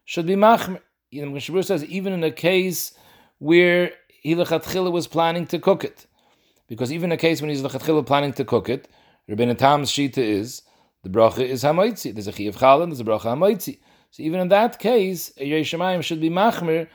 should 0.06 0.26
be 0.26 0.36
machmer. 0.36 0.80
You 1.10 1.26
know, 1.26 1.62
says 1.62 1.84
even 1.84 2.14
in 2.14 2.24
a 2.24 2.32
case 2.32 2.94
where 3.40 3.92
Hilachatchila 4.24 4.90
was 4.90 5.08
planning 5.08 5.48
to 5.48 5.60
cook 5.60 5.84
it, 5.84 6.08
because 6.70 6.94
even 6.94 7.12
a 7.12 7.18
case 7.18 7.42
when 7.42 7.50
he's 7.50 7.62
Hilachatchila 7.62 8.06
planning 8.06 8.32
to 8.34 8.46
cook 8.46 8.70
it, 8.70 8.88
Rabbi 9.28 9.52
Tam's 9.56 9.92
shita 9.92 10.20
is 10.20 10.62
the 11.04 11.10
bracha 11.10 11.40
is 11.40 11.64
hamoitzi. 11.64 12.14
There's 12.14 12.28
a 12.28 12.32
chiyav 12.32 12.56
chalin, 12.56 12.88
there's 12.88 13.00
a 13.00 13.04
bracha 13.04 13.36
hamoitzi. 13.36 13.80
So 14.12 14.24
even 14.24 14.40
in 14.40 14.50
that 14.50 14.80
case, 14.80 15.32
a 15.38 15.50
Yerei 15.50 16.04
should 16.04 16.22
be 16.22 16.30
machmer, 16.30 16.88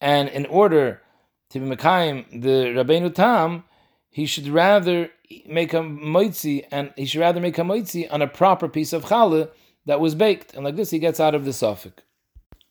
and 0.00 0.28
in 0.28 0.46
order 0.46 1.02
to 1.50 1.60
be 1.60 1.66
mekayim 1.66 2.42
the 2.42 2.72
Rabbeinu 2.74 3.14
Tam, 3.14 3.64
he 4.10 4.26
should 4.26 4.48
rather 4.48 5.10
make 5.46 5.74
a 5.74 5.78
moitzi 5.78 6.64
and 6.70 6.92
he 6.96 7.06
should 7.06 7.20
rather 7.20 7.40
make 7.40 7.58
a 7.58 7.62
moitzi 7.62 8.06
on 8.12 8.22
a 8.22 8.28
proper 8.28 8.68
piece 8.68 8.92
of 8.92 9.06
challah 9.06 9.50
that 9.86 10.00
was 10.00 10.14
baked, 10.14 10.54
and 10.54 10.64
like 10.64 10.76
this 10.76 10.90
he 10.90 10.98
gets 10.98 11.20
out 11.20 11.34
of 11.34 11.44
the 11.44 11.52
suffix. 11.52 12.02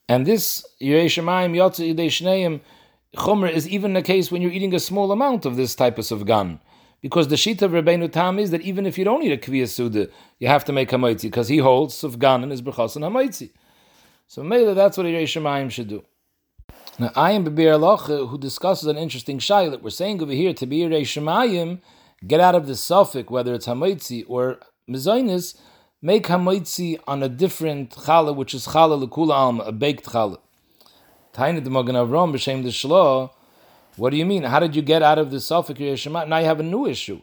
And 0.07 0.25
this 0.25 0.65
Yerei 0.81 1.05
Yotze 1.05 1.93
Yidei 1.93 2.61
Chomer 3.15 3.51
is 3.51 3.67
even 3.67 3.93
the 3.93 4.01
case 4.01 4.31
when 4.31 4.41
you're 4.41 4.51
eating 4.51 4.73
a 4.73 4.79
small 4.79 5.11
amount 5.11 5.45
of 5.45 5.55
this 5.55 5.75
type 5.75 5.97
of 5.97 6.05
sufgan. 6.05 6.59
Because 7.03 7.27
the 7.27 7.35
sheet 7.35 7.61
of 7.61 7.71
Rabbeinu 7.71 8.09
Tam 8.09 8.39
is 8.39 8.49
that 8.51 8.61
even 8.61 8.85
if 8.85 8.97
you 8.97 9.03
don't 9.03 9.21
eat 9.23 9.33
a 9.33 9.37
Kviyas 9.37 9.71
Suda, 9.71 10.07
you 10.39 10.47
have 10.47 10.63
to 10.63 10.71
make 10.71 10.93
a 10.93 10.95
moitzi, 10.95 11.23
because 11.23 11.49
he 11.49 11.57
holds 11.57 11.93
sufgan 11.93 12.43
and 12.43 12.49
his 12.49 12.61
brachas 12.61 12.95
and 12.95 13.03
hamoitzi. 13.03 13.51
So 14.27 14.41
maybe 14.41 14.73
that's 14.73 14.97
what 14.97 15.05
Yerei 15.05 15.23
Shemayim 15.23 15.69
should 15.69 15.89
do. 15.89 16.05
Now, 16.97 17.11
I 17.13 17.31
am 17.31 17.43
Beber 17.43 17.77
Alocha, 17.77 18.23
uh, 18.23 18.25
who 18.27 18.37
discusses 18.37 18.87
an 18.87 18.95
interesting 18.95 19.39
shayla. 19.39 19.81
We're 19.81 19.89
saying 19.89 20.21
over 20.21 20.31
here 20.31 20.53
to 20.53 20.65
be 20.65 20.79
Shemayim, 20.79 21.81
get 22.25 22.39
out 22.39 22.55
of 22.55 22.67
the 22.67 22.75
suffix, 22.75 23.29
whether 23.29 23.53
it's 23.53 23.67
Hamoitzi 23.67 24.23
or 24.29 24.59
Mezainis, 24.89 25.57
make 26.01 26.27
Hamoitzi 26.27 26.99
on 27.05 27.21
a 27.21 27.27
different 27.27 27.89
challah, 27.91 28.33
which 28.33 28.53
is 28.53 28.67
challah 28.67 29.05
lekula 29.05 29.33
alma, 29.33 29.63
a 29.65 29.73
baked 29.73 30.05
challah. 30.05 30.39
Taina 31.33 31.61
de 31.61 31.69
Magen 31.69 31.95
Avram 31.95 32.31
b'shem 32.31 32.63
shlo. 32.63 33.31
What 33.95 34.09
do 34.09 34.17
you 34.17 34.25
mean? 34.25 34.43
How 34.43 34.59
did 34.59 34.75
you 34.75 34.81
get 34.81 35.03
out 35.03 35.19
of 35.19 35.29
the 35.29 35.39
suffix 35.39 35.99
Shema? 35.99 36.25
Now 36.25 36.39
you 36.39 36.45
have 36.45 36.59
a 36.59 36.63
new 36.63 36.87
issue. 36.87 37.21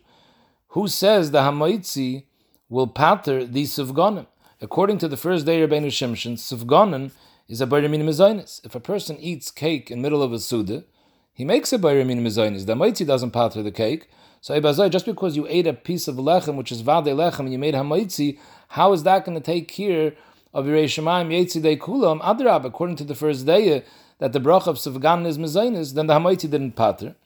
Who 0.69 0.87
says 0.87 1.33
the 1.33 1.41
Hamoitzi 1.41 2.27
will 2.69 2.87
patter 2.87 3.45
the 3.45 3.65
Suvganim? 3.65 4.27
According 4.61 4.99
to 4.99 5.09
the 5.09 5.17
first 5.17 5.47
day 5.47 5.67
Rabbeinu 5.67 5.89
Shimshon, 5.89 6.35
Suvganim 6.35 7.11
is 7.49 7.61
a 7.61 7.67
bayramin 7.67 8.03
mezainis. 8.03 8.65
If 8.65 8.77
a 8.77 8.81
person 8.81 9.17
eats 9.19 9.51
cake 9.51 9.91
in 9.91 10.01
middle 10.01 10.23
of 10.23 10.33
a 10.33 10.39
suda, 10.39 10.85
he 11.33 11.45
makes 11.45 11.73
a 11.73 11.79
bayramin 11.79 12.21
mezainis. 12.21 12.67
The 12.67 12.75
maitzi 12.75 13.05
doesn't 13.05 13.33
pater 13.33 13.65
the 13.65 13.73
cake. 13.73 14.09
So 14.41 14.89
just 14.89 15.07
because 15.07 15.37
you 15.37 15.47
ate 15.49 15.67
a 15.67 15.73
piece 15.73 16.07
of 16.07 16.17
lechem, 16.17 16.55
which 16.55 16.71
is 16.71 16.83
vade 16.83 17.07
lechem, 17.07 17.41
and 17.41 17.53
you 17.53 17.59
made 17.59 17.75
hamaitzi, 17.75 18.39
how 18.69 18.93
is 18.93 19.03
that 19.03 19.25
going 19.25 19.37
to 19.37 19.45
take 19.45 19.67
care 19.67 20.13
of 20.55 20.67
your 20.67 20.77
Shemayim 20.77 21.31
Yetzi 21.31 21.61
De 21.61 21.77
Kulam 21.77 22.21
Adrab? 22.21 22.65
According 22.65 22.95
to 22.97 23.05
the 23.05 23.17
first 23.17 23.45
day 23.45 23.83
that 24.21 24.33
the 24.33 24.41
brach 24.41 24.67
of 24.67 24.77
Sivgan 24.77 25.27
is 25.27 25.39
mezainis, 25.39 25.95
then 25.95 26.07
the 26.07 26.15
hamaitzi 26.15 26.49
didn't 26.49 26.77
pater. 26.77 27.17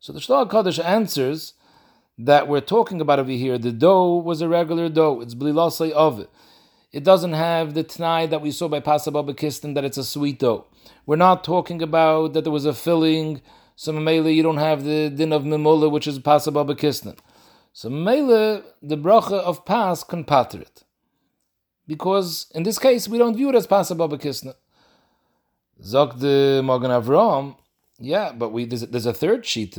So 0.00 0.12
the 0.12 0.18
Shlach 0.18 0.50
Kaddish 0.50 0.80
answers 0.80 1.54
that 2.18 2.48
we're 2.48 2.60
talking 2.60 3.00
about 3.00 3.20
over 3.20 3.30
here. 3.30 3.56
The 3.56 3.72
dough 3.72 4.16
was 4.16 4.42
a 4.42 4.48
regular 4.48 4.88
dough. 4.88 5.20
It's 5.20 5.34
blilasei 5.34 5.92
of 5.92 6.20
it. 6.20 6.30
It 6.92 7.04
doesn't 7.04 7.32
have 7.32 7.74
the 7.74 7.84
t'nai 7.84 8.28
that 8.28 8.42
we 8.42 8.50
saw 8.50 8.68
by 8.68 8.80
Pasababa 8.80 9.34
Kistin 9.34 9.74
that 9.74 9.84
it's 9.84 9.96
a 9.96 10.04
sweet 10.04 10.40
dough. 10.40 10.66
We're 11.06 11.16
not 11.16 11.42
talking 11.42 11.80
about 11.80 12.34
that 12.34 12.42
there 12.42 12.52
was 12.52 12.66
a 12.66 12.74
filling. 12.74 13.40
So 13.76 13.92
Mamela, 13.92 14.34
you 14.34 14.42
don't 14.42 14.58
have 14.58 14.84
the 14.84 15.08
din 15.08 15.32
of 15.32 15.44
Mimula, 15.44 15.90
which 15.90 16.06
is 16.06 16.18
Pasababa 16.18 16.76
Kistin. 16.76 17.16
So 17.72 17.88
Mele, 17.88 18.62
the 18.82 18.98
bracha 18.98 19.38
of 19.38 19.64
Pas 19.64 20.04
can 20.04 20.24
pater 20.24 20.60
it. 20.60 20.84
Because 21.86 22.46
in 22.54 22.64
this 22.64 22.78
case, 22.78 23.08
we 23.08 23.18
don't 23.18 23.36
view 23.36 23.48
it 23.48 23.54
as 23.54 23.66
Pas 23.66 23.90
Baba 23.92 24.18
Kisna. 24.18 24.54
Zok 25.80 26.18
the 26.18 26.62
Magen 26.64 26.90
Avram, 26.90 27.56
yeah, 27.98 28.32
but 28.32 28.50
we 28.50 28.64
there's, 28.64 28.82
there's 28.82 29.06
a 29.06 29.14
third 29.14 29.46
sheet 29.46 29.78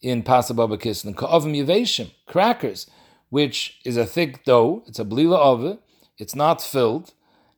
in 0.00 0.22
Pas 0.22 0.50
Baba 0.50 0.76
Kisna, 0.76 1.16
Ka'avim 1.16 1.56
Yeveshim, 1.56 2.10
crackers, 2.26 2.86
which 3.30 3.80
is 3.84 3.96
a 3.96 4.06
thick 4.06 4.44
dough, 4.44 4.82
it's 4.86 4.98
a 4.98 5.04
blila 5.04 5.38
of 5.38 5.78
it's 6.18 6.34
not 6.34 6.62
filled, 6.62 7.12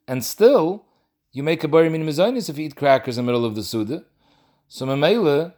and 0.07 0.23
still 0.23 0.85
you 1.31 1.43
make 1.43 1.63
a 1.63 1.67
bari 1.67 1.89
min 1.89 2.07
if 2.07 2.57
you 2.57 2.65
eat 2.65 2.75
crackers 2.75 3.17
in 3.17 3.25
the 3.25 3.31
middle 3.31 3.45
of 3.45 3.55
the 3.55 3.63
Suda. 3.63 4.05
So 4.67 4.85
Mamela, 4.85 5.53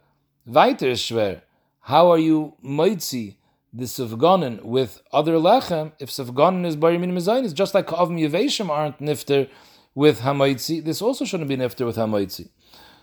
weiter 0.46 0.92
schwer. 0.92 1.42
How 1.80 2.10
are 2.10 2.18
you 2.18 2.54
moitzi 2.64 3.36
the 3.72 3.84
sufganen 3.84 4.62
with 4.62 5.00
other 5.12 5.34
lechem 5.34 5.92
if 5.98 6.10
sufganen 6.10 6.66
is 6.66 6.76
bari 6.76 6.98
min 6.98 7.16
just 7.54 7.74
like 7.74 7.86
Ka'avim 7.86 8.20
Yeveshim 8.20 8.68
aren't 8.68 8.98
nifter 8.98 9.48
with 9.94 10.20
hamaitzi, 10.20 10.84
this 10.84 11.02
also 11.02 11.24
shouldn't 11.24 11.48
be 11.48 11.56
nifter 11.56 11.86
with 11.86 11.96
hamaitzi. 11.96 12.48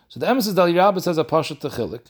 So 0.07 0.19
the 0.19 0.27
emphasis 0.27 0.53
Dali 0.53 0.75
Rabbah 0.77 1.01
says 1.01 1.17
a 1.17 1.23
pashat 1.23 1.59
techilik 1.59 2.07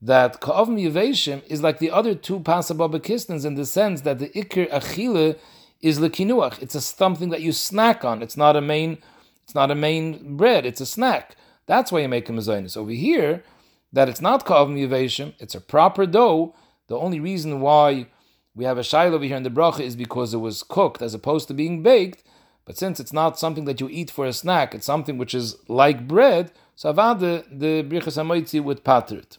that 0.00 0.40
ka'avim 0.40 0.80
yeveshim 0.90 1.42
is 1.46 1.62
like 1.62 1.78
the 1.78 1.90
other 1.90 2.14
two 2.14 2.40
pasababa 2.40 3.02
kistens 3.02 3.44
in 3.44 3.54
the 3.54 3.66
sense 3.66 4.02
that 4.02 4.18
the 4.18 4.28
ikir 4.30 4.70
achile 4.70 5.38
is 5.80 5.98
lekinuach. 5.98 6.62
It's 6.62 6.74
a 6.74 6.80
something 6.80 7.30
that 7.30 7.42
you 7.42 7.52
snack 7.52 8.04
on. 8.04 8.22
It's 8.22 8.36
not 8.36 8.56
a 8.56 8.60
main. 8.60 8.98
It's 9.44 9.54
not 9.54 9.70
a 9.70 9.74
main 9.74 10.36
bread. 10.36 10.66
It's 10.66 10.80
a 10.80 10.86
snack. 10.86 11.36
That's 11.66 11.92
why 11.92 12.00
you 12.00 12.08
make 12.08 12.28
a 12.28 12.32
mezainis. 12.32 12.76
Over 12.76 12.90
here, 12.90 13.42
that 13.92 14.08
it's 14.08 14.20
not 14.20 14.44
ka'avim 14.44 14.76
yeveshim. 14.76 15.34
It's 15.38 15.54
a 15.54 15.60
proper 15.60 16.06
dough. 16.06 16.54
The 16.88 16.98
only 16.98 17.20
reason 17.20 17.60
why 17.60 18.06
we 18.54 18.64
have 18.64 18.78
a 18.78 18.82
shail 18.82 19.12
over 19.12 19.24
here 19.24 19.36
in 19.36 19.42
the 19.42 19.50
bracha 19.50 19.80
is 19.80 19.96
because 19.96 20.32
it 20.32 20.38
was 20.38 20.62
cooked 20.62 21.02
as 21.02 21.14
opposed 21.14 21.48
to 21.48 21.54
being 21.54 21.82
baked. 21.82 22.22
But 22.66 22.76
since 22.76 22.98
it's 22.98 23.12
not 23.12 23.38
something 23.38 23.64
that 23.64 23.80
you 23.80 23.88
eat 23.88 24.10
for 24.10 24.26
a 24.26 24.32
snack, 24.32 24.74
it's 24.74 24.84
something 24.84 25.16
which 25.16 25.34
is 25.34 25.56
like 25.68 26.08
bread, 26.08 26.50
so 26.74 26.92
avada 26.92 27.44
the 27.50 27.84
brichas 27.84 28.18
hamoitzi 28.18 28.62
would 28.62 28.84
pater 28.84 29.16
it. 29.16 29.38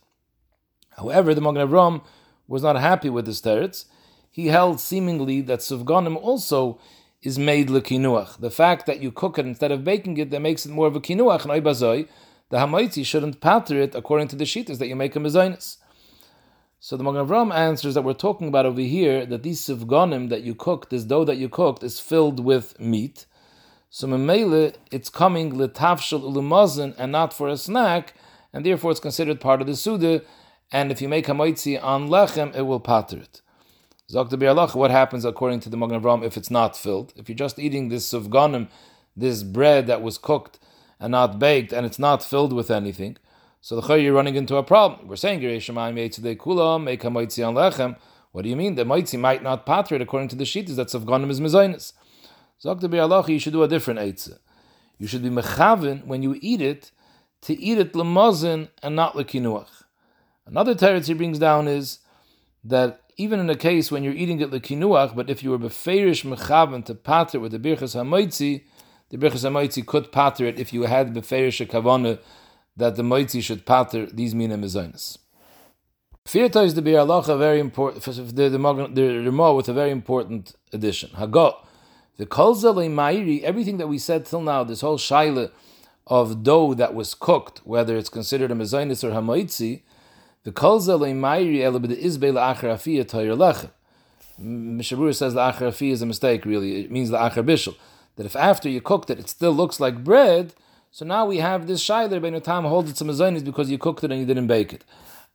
However, 0.92 1.36
the 1.36 1.42
Magen 1.42 1.68
Avram 1.68 2.02
was 2.48 2.64
not 2.64 2.78
happy 2.78 3.10
with 3.10 3.26
this 3.26 3.42
teretz. 3.42 3.86
He 4.32 4.48
held 4.48 4.80
seemingly 4.80 5.42
that 5.42 5.60
sufganim 5.60 6.16
also 6.16 6.80
is 7.22 7.38
made 7.38 7.68
lekinuach. 7.68 8.40
The 8.40 8.50
fact 8.50 8.86
that 8.86 9.02
you 9.02 9.12
cook 9.12 9.38
it 9.38 9.46
instead 9.46 9.72
of 9.72 9.84
baking 9.84 10.18
it, 10.18 10.32
that 10.32 10.40
makes 10.40 10.66
it 10.66 10.72
more 10.72 10.88
of 10.88 10.96
a 10.96 11.02
kinuach. 11.02 11.44
And 11.44 12.08
the 12.50 12.58
hamoitzi 12.58 13.06
shouldn't 13.06 13.42
pater 13.42 13.82
it 13.82 13.94
according 13.94 14.30
to 14.30 14.36
the 14.38 14.46
shitas 14.46 14.78
that 14.78 14.88
you 14.88 14.96
make 14.96 15.16
a 15.16 15.20
mezainis. 15.20 15.78
So 16.80 16.96
the 16.96 17.04
Magen 17.04 17.26
Avram 17.26 17.54
answers 17.54 17.96
that 17.96 18.04
we're 18.04 18.14
talking 18.14 18.48
about 18.48 18.68
over 18.68 18.82
here 18.82 19.26
that 19.26 19.42
these 19.42 19.62
sivgonim 19.62 20.30
that 20.30 20.44
you 20.44 20.54
cooked, 20.54 20.92
this 20.92 21.04
dough 21.04 21.26
that 21.26 21.38
you 21.38 21.50
cooked, 21.50 21.82
is 21.82 22.00
filled 22.00 22.40
with 22.40 22.80
meat. 22.80 23.26
So 23.90 24.08
memele, 24.08 24.76
it's 24.92 25.10
coming 25.10 25.54
letavshel 25.54 26.22
ulumazin 26.22 26.94
and 27.00 27.12
not 27.12 27.34
for 27.34 27.48
a 27.50 27.58
snack, 27.58 28.14
and 28.54 28.64
therefore 28.64 28.92
it's 28.92 29.00
considered 29.00 29.42
part 29.42 29.60
of 29.60 29.66
the 29.66 29.76
suda. 29.76 30.22
And 30.72 30.92
if 30.92 31.02
you 31.02 31.10
make 31.10 31.26
hamoitzi 31.26 31.84
on 31.84 32.10
lechem, 32.10 32.56
it 32.56 32.62
will 32.62 32.80
pater 32.80 33.18
it. 33.18 33.42
Zok 34.12 34.48
Allah, 34.48 34.68
what 34.74 34.92
happens 34.92 35.26
according 35.26 35.62
to 35.62 35.70
the 35.70 35.78
Magen 35.78 36.00
Avram 36.00 36.24
if 36.24 36.38
it's 36.38 36.52
not 36.52 36.78
filled? 36.78 37.12
If 37.16 37.28
you're 37.28 37.36
just 37.36 37.58
eating 37.58 37.90
this 37.90 38.14
sivgonim, 38.14 38.70
this 39.16 39.42
bread 39.42 39.88
that 39.88 40.04
was 40.04 40.20
cooked 40.20 40.60
and 41.00 41.12
not 41.12 41.40
baked, 41.40 41.74
and 41.74 41.88
it's 41.88 42.00
not 42.00 42.24
filled 42.24 42.54
with 42.54 42.70
anything, 42.70 43.18
so 43.62 43.80
the 43.80 43.96
you're 43.96 44.14
running 44.14 44.36
into 44.36 44.56
a 44.56 44.64
problem. 44.64 45.08
We're 45.08 45.16
saying 45.16 45.42
Kula 45.42 46.84
make 46.84 47.04
a 47.04 47.08
on 47.08 47.56
lechem. 47.56 47.98
What 48.32 48.44
do 48.44 48.50
you 48.50 48.56
mean? 48.56 48.76
The 48.76 48.84
moitzi 48.84 49.20
might 49.20 49.42
not 49.42 49.66
patrit 49.66 50.02
according 50.02 50.30
to 50.30 50.36
the 50.36 50.46
sheet 50.46 50.68
that's 50.68 50.94
that 50.94 51.06
Safganim 51.06 51.30
is 51.30 51.40
mezainis. 51.40 51.94
Zok 52.64 52.80
to 52.82 52.90
be 52.90 53.00
Allah, 53.00 53.26
you 53.28 53.40
should 53.40 53.54
do 53.54 53.64
a 53.64 53.68
different 53.68 54.00
eitzah. 54.00 54.40
You 54.98 55.08
should 55.08 55.24
be 55.24 55.30
mechavin 55.30 56.06
when 56.06 56.24
you 56.24 56.38
eat 56.42 56.62
it 56.62 56.92
to 57.42 57.60
eat 57.60 57.78
it 57.78 57.94
lemazin 57.94 58.70
and 58.82 58.96
not 58.96 59.14
lekinuach. 59.14 59.84
Another 60.46 60.74
teretz 60.74 61.08
he 61.08 61.14
brings 61.14 61.40
down 61.40 61.68
is 61.68 62.00
that 62.64 63.02
even 63.18 63.40
in 63.40 63.50
a 63.50 63.56
case 63.56 63.92
when 63.92 64.04
you're 64.04 64.14
eating 64.14 64.40
it 64.40 64.52
lekinuach, 64.52 65.16
but 65.16 65.30
if 65.30 65.44
you 65.44 65.52
were 65.52 65.60
beferish 65.60 66.24
mechavin 66.24 66.86
to 66.86 66.96
pater 66.96 67.40
with 67.40 67.52
the 67.52 67.60
birchas 67.60 67.96
hamoitzi, 67.96 68.64
the 69.10 69.18
birchas 69.18 69.50
hamoitzi 69.50 69.86
could 69.86 70.12
pater 70.12 70.46
it 70.46 70.60
if 70.60 70.74
you 70.74 70.84
had 70.84 71.14
beferish 71.14 71.66
kavana 71.68 72.20
that 72.78 72.96
the 72.96 73.04
moitzi 73.04 73.44
should 73.44 73.66
pater 73.66 74.06
these 74.06 74.34
mina 74.34 74.58
mezainis. 74.58 75.18
Firta 76.26 76.64
is 76.64 76.76
the 76.76 76.82
Bir 76.82 77.00
a 77.00 77.38
very 77.38 77.60
important, 77.60 78.04
the, 78.04 78.50
the, 78.50 78.50
the 78.50 79.54
with 79.54 79.70
a 79.70 79.74
very 79.74 79.92
important 79.92 80.56
addition. 80.74 81.10
Hagot, 81.12 81.56
the 82.18 82.26
kolza 82.26 82.74
mairi, 82.94 83.44
everything 83.44 83.78
that 83.78 83.88
we 83.88 83.98
said 83.98 84.26
till 84.26 84.42
now, 84.42 84.64
this 84.64 84.82
whole 84.82 84.98
shaila 84.98 85.52
of 86.06 86.44
dough 86.44 86.74
that 86.74 86.94
was 86.94 87.14
cooked, 87.14 87.62
whether 87.64 87.96
it's 87.96 88.10
considered 88.10 88.52
a 88.52 88.56
mezainis 88.56 89.04
or 89.04 89.12
hamoitzi, 89.12 89.84
the 90.44 90.52
kolza 90.52 91.00
mairi 91.00 91.60
elabid 91.60 91.98
izbe 91.98 92.32
la'achar 92.34 92.74
afiyah 92.76 93.06
toyer 93.06 93.38
lechem. 93.38 93.70
Mishabur 94.42 95.16
says 95.16 95.34
la'achar 95.34 95.70
afiyah 95.70 95.92
is 95.94 96.02
a 96.02 96.06
mistake, 96.06 96.46
really. 96.46 96.82
It 96.82 96.92
means 96.92 97.10
la'achar 97.10 97.46
bishul. 97.46 97.76
That 98.18 98.26
if 98.26 98.36
after 98.36 98.68
you 98.68 98.82
cooked 98.82 99.10
it, 99.10 99.20
it 99.20 99.30
still 99.30 99.54
looks 99.54 99.80
like 99.80 100.04
bread, 100.04 100.54
so 100.98 101.06
now 101.06 101.28
we 101.28 101.38
have 101.38 101.68
this 101.68 101.84
shayler 101.88 102.20
ben 102.20 102.42
tam 102.42 102.64
holds 102.64 102.90
it 102.90 102.96
to 102.96 103.04
mazonis 103.04 103.44
because 103.44 103.70
you 103.70 103.78
cooked 103.78 104.04
it 104.04 104.10
and 104.10 104.20
you 104.20 104.26
didn't 104.26 104.48
bake 104.48 104.74
it. 104.74 104.84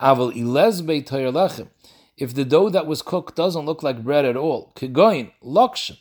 Aval 0.01 0.35
ilez 0.35 0.83
lechem. 0.83 1.69
If 2.17 2.35
the 2.35 2.45
dough 2.45 2.69
that 2.71 2.89
was 2.89 3.01
cooked 3.01 3.37
doesn't 3.37 3.65
look 3.65 3.81
like 3.81 4.03
bread 4.03 4.25
at 4.25 4.37
all, 4.37 4.73
kegoin 4.75 5.31
lokshin 5.41 5.99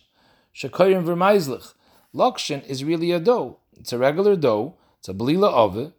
shekoyim 0.55 1.05
vermeizlich. 1.05 1.75
Lokshin 2.11 2.65
is 2.65 2.83
really 2.83 3.11
a 3.11 3.19
dough. 3.19 3.59
It's 3.77 3.93
a 3.93 3.99
regular 3.99 4.35
dough. 4.35 4.77
It's 4.97 5.09
a 5.09 5.13
blila 5.13 5.53
of 5.53 5.93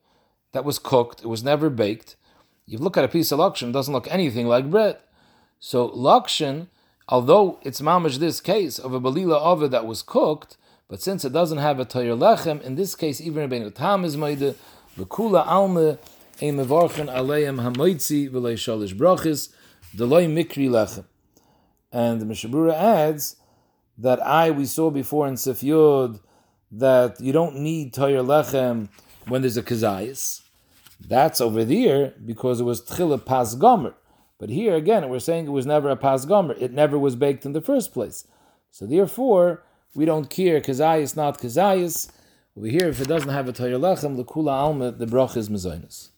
that 0.51 0.64
was 0.64 0.81
cooked. 0.81 1.22
It 1.22 1.29
was 1.29 1.44
never 1.44 1.70
baked. 1.70 2.16
You 2.66 2.79
look 2.79 2.96
at 2.96 3.05
a 3.05 3.09
piece 3.16 3.31
of 3.31 3.38
lokshin, 3.38 3.68
it 3.68 3.72
doesn't 3.75 3.94
look 3.94 4.09
anything 4.11 4.48
like 4.48 4.72
bread. 4.72 4.98
So 5.61 5.88
lokshin, 5.90 6.66
although 7.09 7.61
it's 7.62 7.81
mamish 7.81 8.18
this 8.18 8.40
case 8.40 8.81
of 8.81 8.92
a 8.92 9.01
belila 9.01 9.37
of 9.37 9.70
that 9.70 9.87
was 9.87 10.03
cooked, 10.03 10.57
but 10.92 11.00
since 11.00 11.24
it 11.24 11.33
doesn't 11.33 11.57
have 11.57 11.81
a 11.81 11.87
Torah 11.87 12.14
lechem, 12.14 12.61
in 12.61 12.74
this 12.74 12.94
case, 12.94 13.18
even 13.18 13.48
Rabbeinu 13.48 13.74
Tam 13.74 14.05
is 14.05 14.14
moide, 14.14 14.57
v'kula 14.98 15.46
alme, 15.46 15.98
ein 16.42 16.57
mevorchen 16.57 17.11
aleim 17.11 17.62
hamoitzi 17.62 18.28
v'lei 18.28 18.57
shalish 18.57 18.94
brachis, 18.94 19.48
deloi 19.96 20.28
mikri 20.28 20.68
lechem. 20.68 21.07
And 21.90 22.20
the 22.20 22.26
Mishabura 22.26 22.74
adds 22.74 23.37
that 23.96 24.20
I, 24.20 24.50
we 24.50 24.66
saw 24.66 24.90
before 24.90 25.26
in 25.26 25.38
Sif 25.38 25.61
Yud, 25.61 26.20
that 26.70 27.18
you 27.22 27.33
don't 27.33 27.61
need 27.61 27.94
Torah 27.94 28.22
lechem 28.22 28.90
when 29.28 29.40
there's 29.40 29.57
a 29.57 29.62
kazayas. 29.62 30.42
That's 31.00 31.40
over 31.40 31.64
there 31.64 32.12
because 32.22 32.61
it 32.61 32.64
was 32.64 32.83
tchila 32.83 33.24
pas 33.24 33.55
gomer. 33.55 33.94
But 34.38 34.50
here 34.50 34.74
again, 34.74 35.09
we're 35.09 35.20
saying 35.20 35.46
it 35.46 35.52
was 35.52 35.64
never 35.64 35.88
a 35.88 35.96
pas 35.96 36.26
gomer. 36.26 36.55
It 36.61 36.70
never 36.70 36.98
was 36.98 37.16
baked 37.16 37.46
in 37.46 37.55
the 37.55 37.62
first 37.62 37.94
place. 37.94 38.26
So 38.70 38.85
therefore, 38.85 39.62
we 39.94 40.05
don't 40.05 40.31
care. 40.31 40.61
Kazayas 40.61 41.16
not 41.16 41.40
kazayas. 41.40 42.11
Over 42.57 42.66
here, 42.66 42.88
if 42.88 43.00
it 43.00 43.09
doesn't 43.09 43.31
have 43.31 43.48
a 43.48 43.52
Torah 43.52 43.72
lechem, 43.72 44.16
the 44.16 44.24
kula 44.24 44.52
alma, 44.52 44.92
the 44.92 45.07
brach 45.07 45.37
is 45.37 45.48
mezainis. 45.48 46.12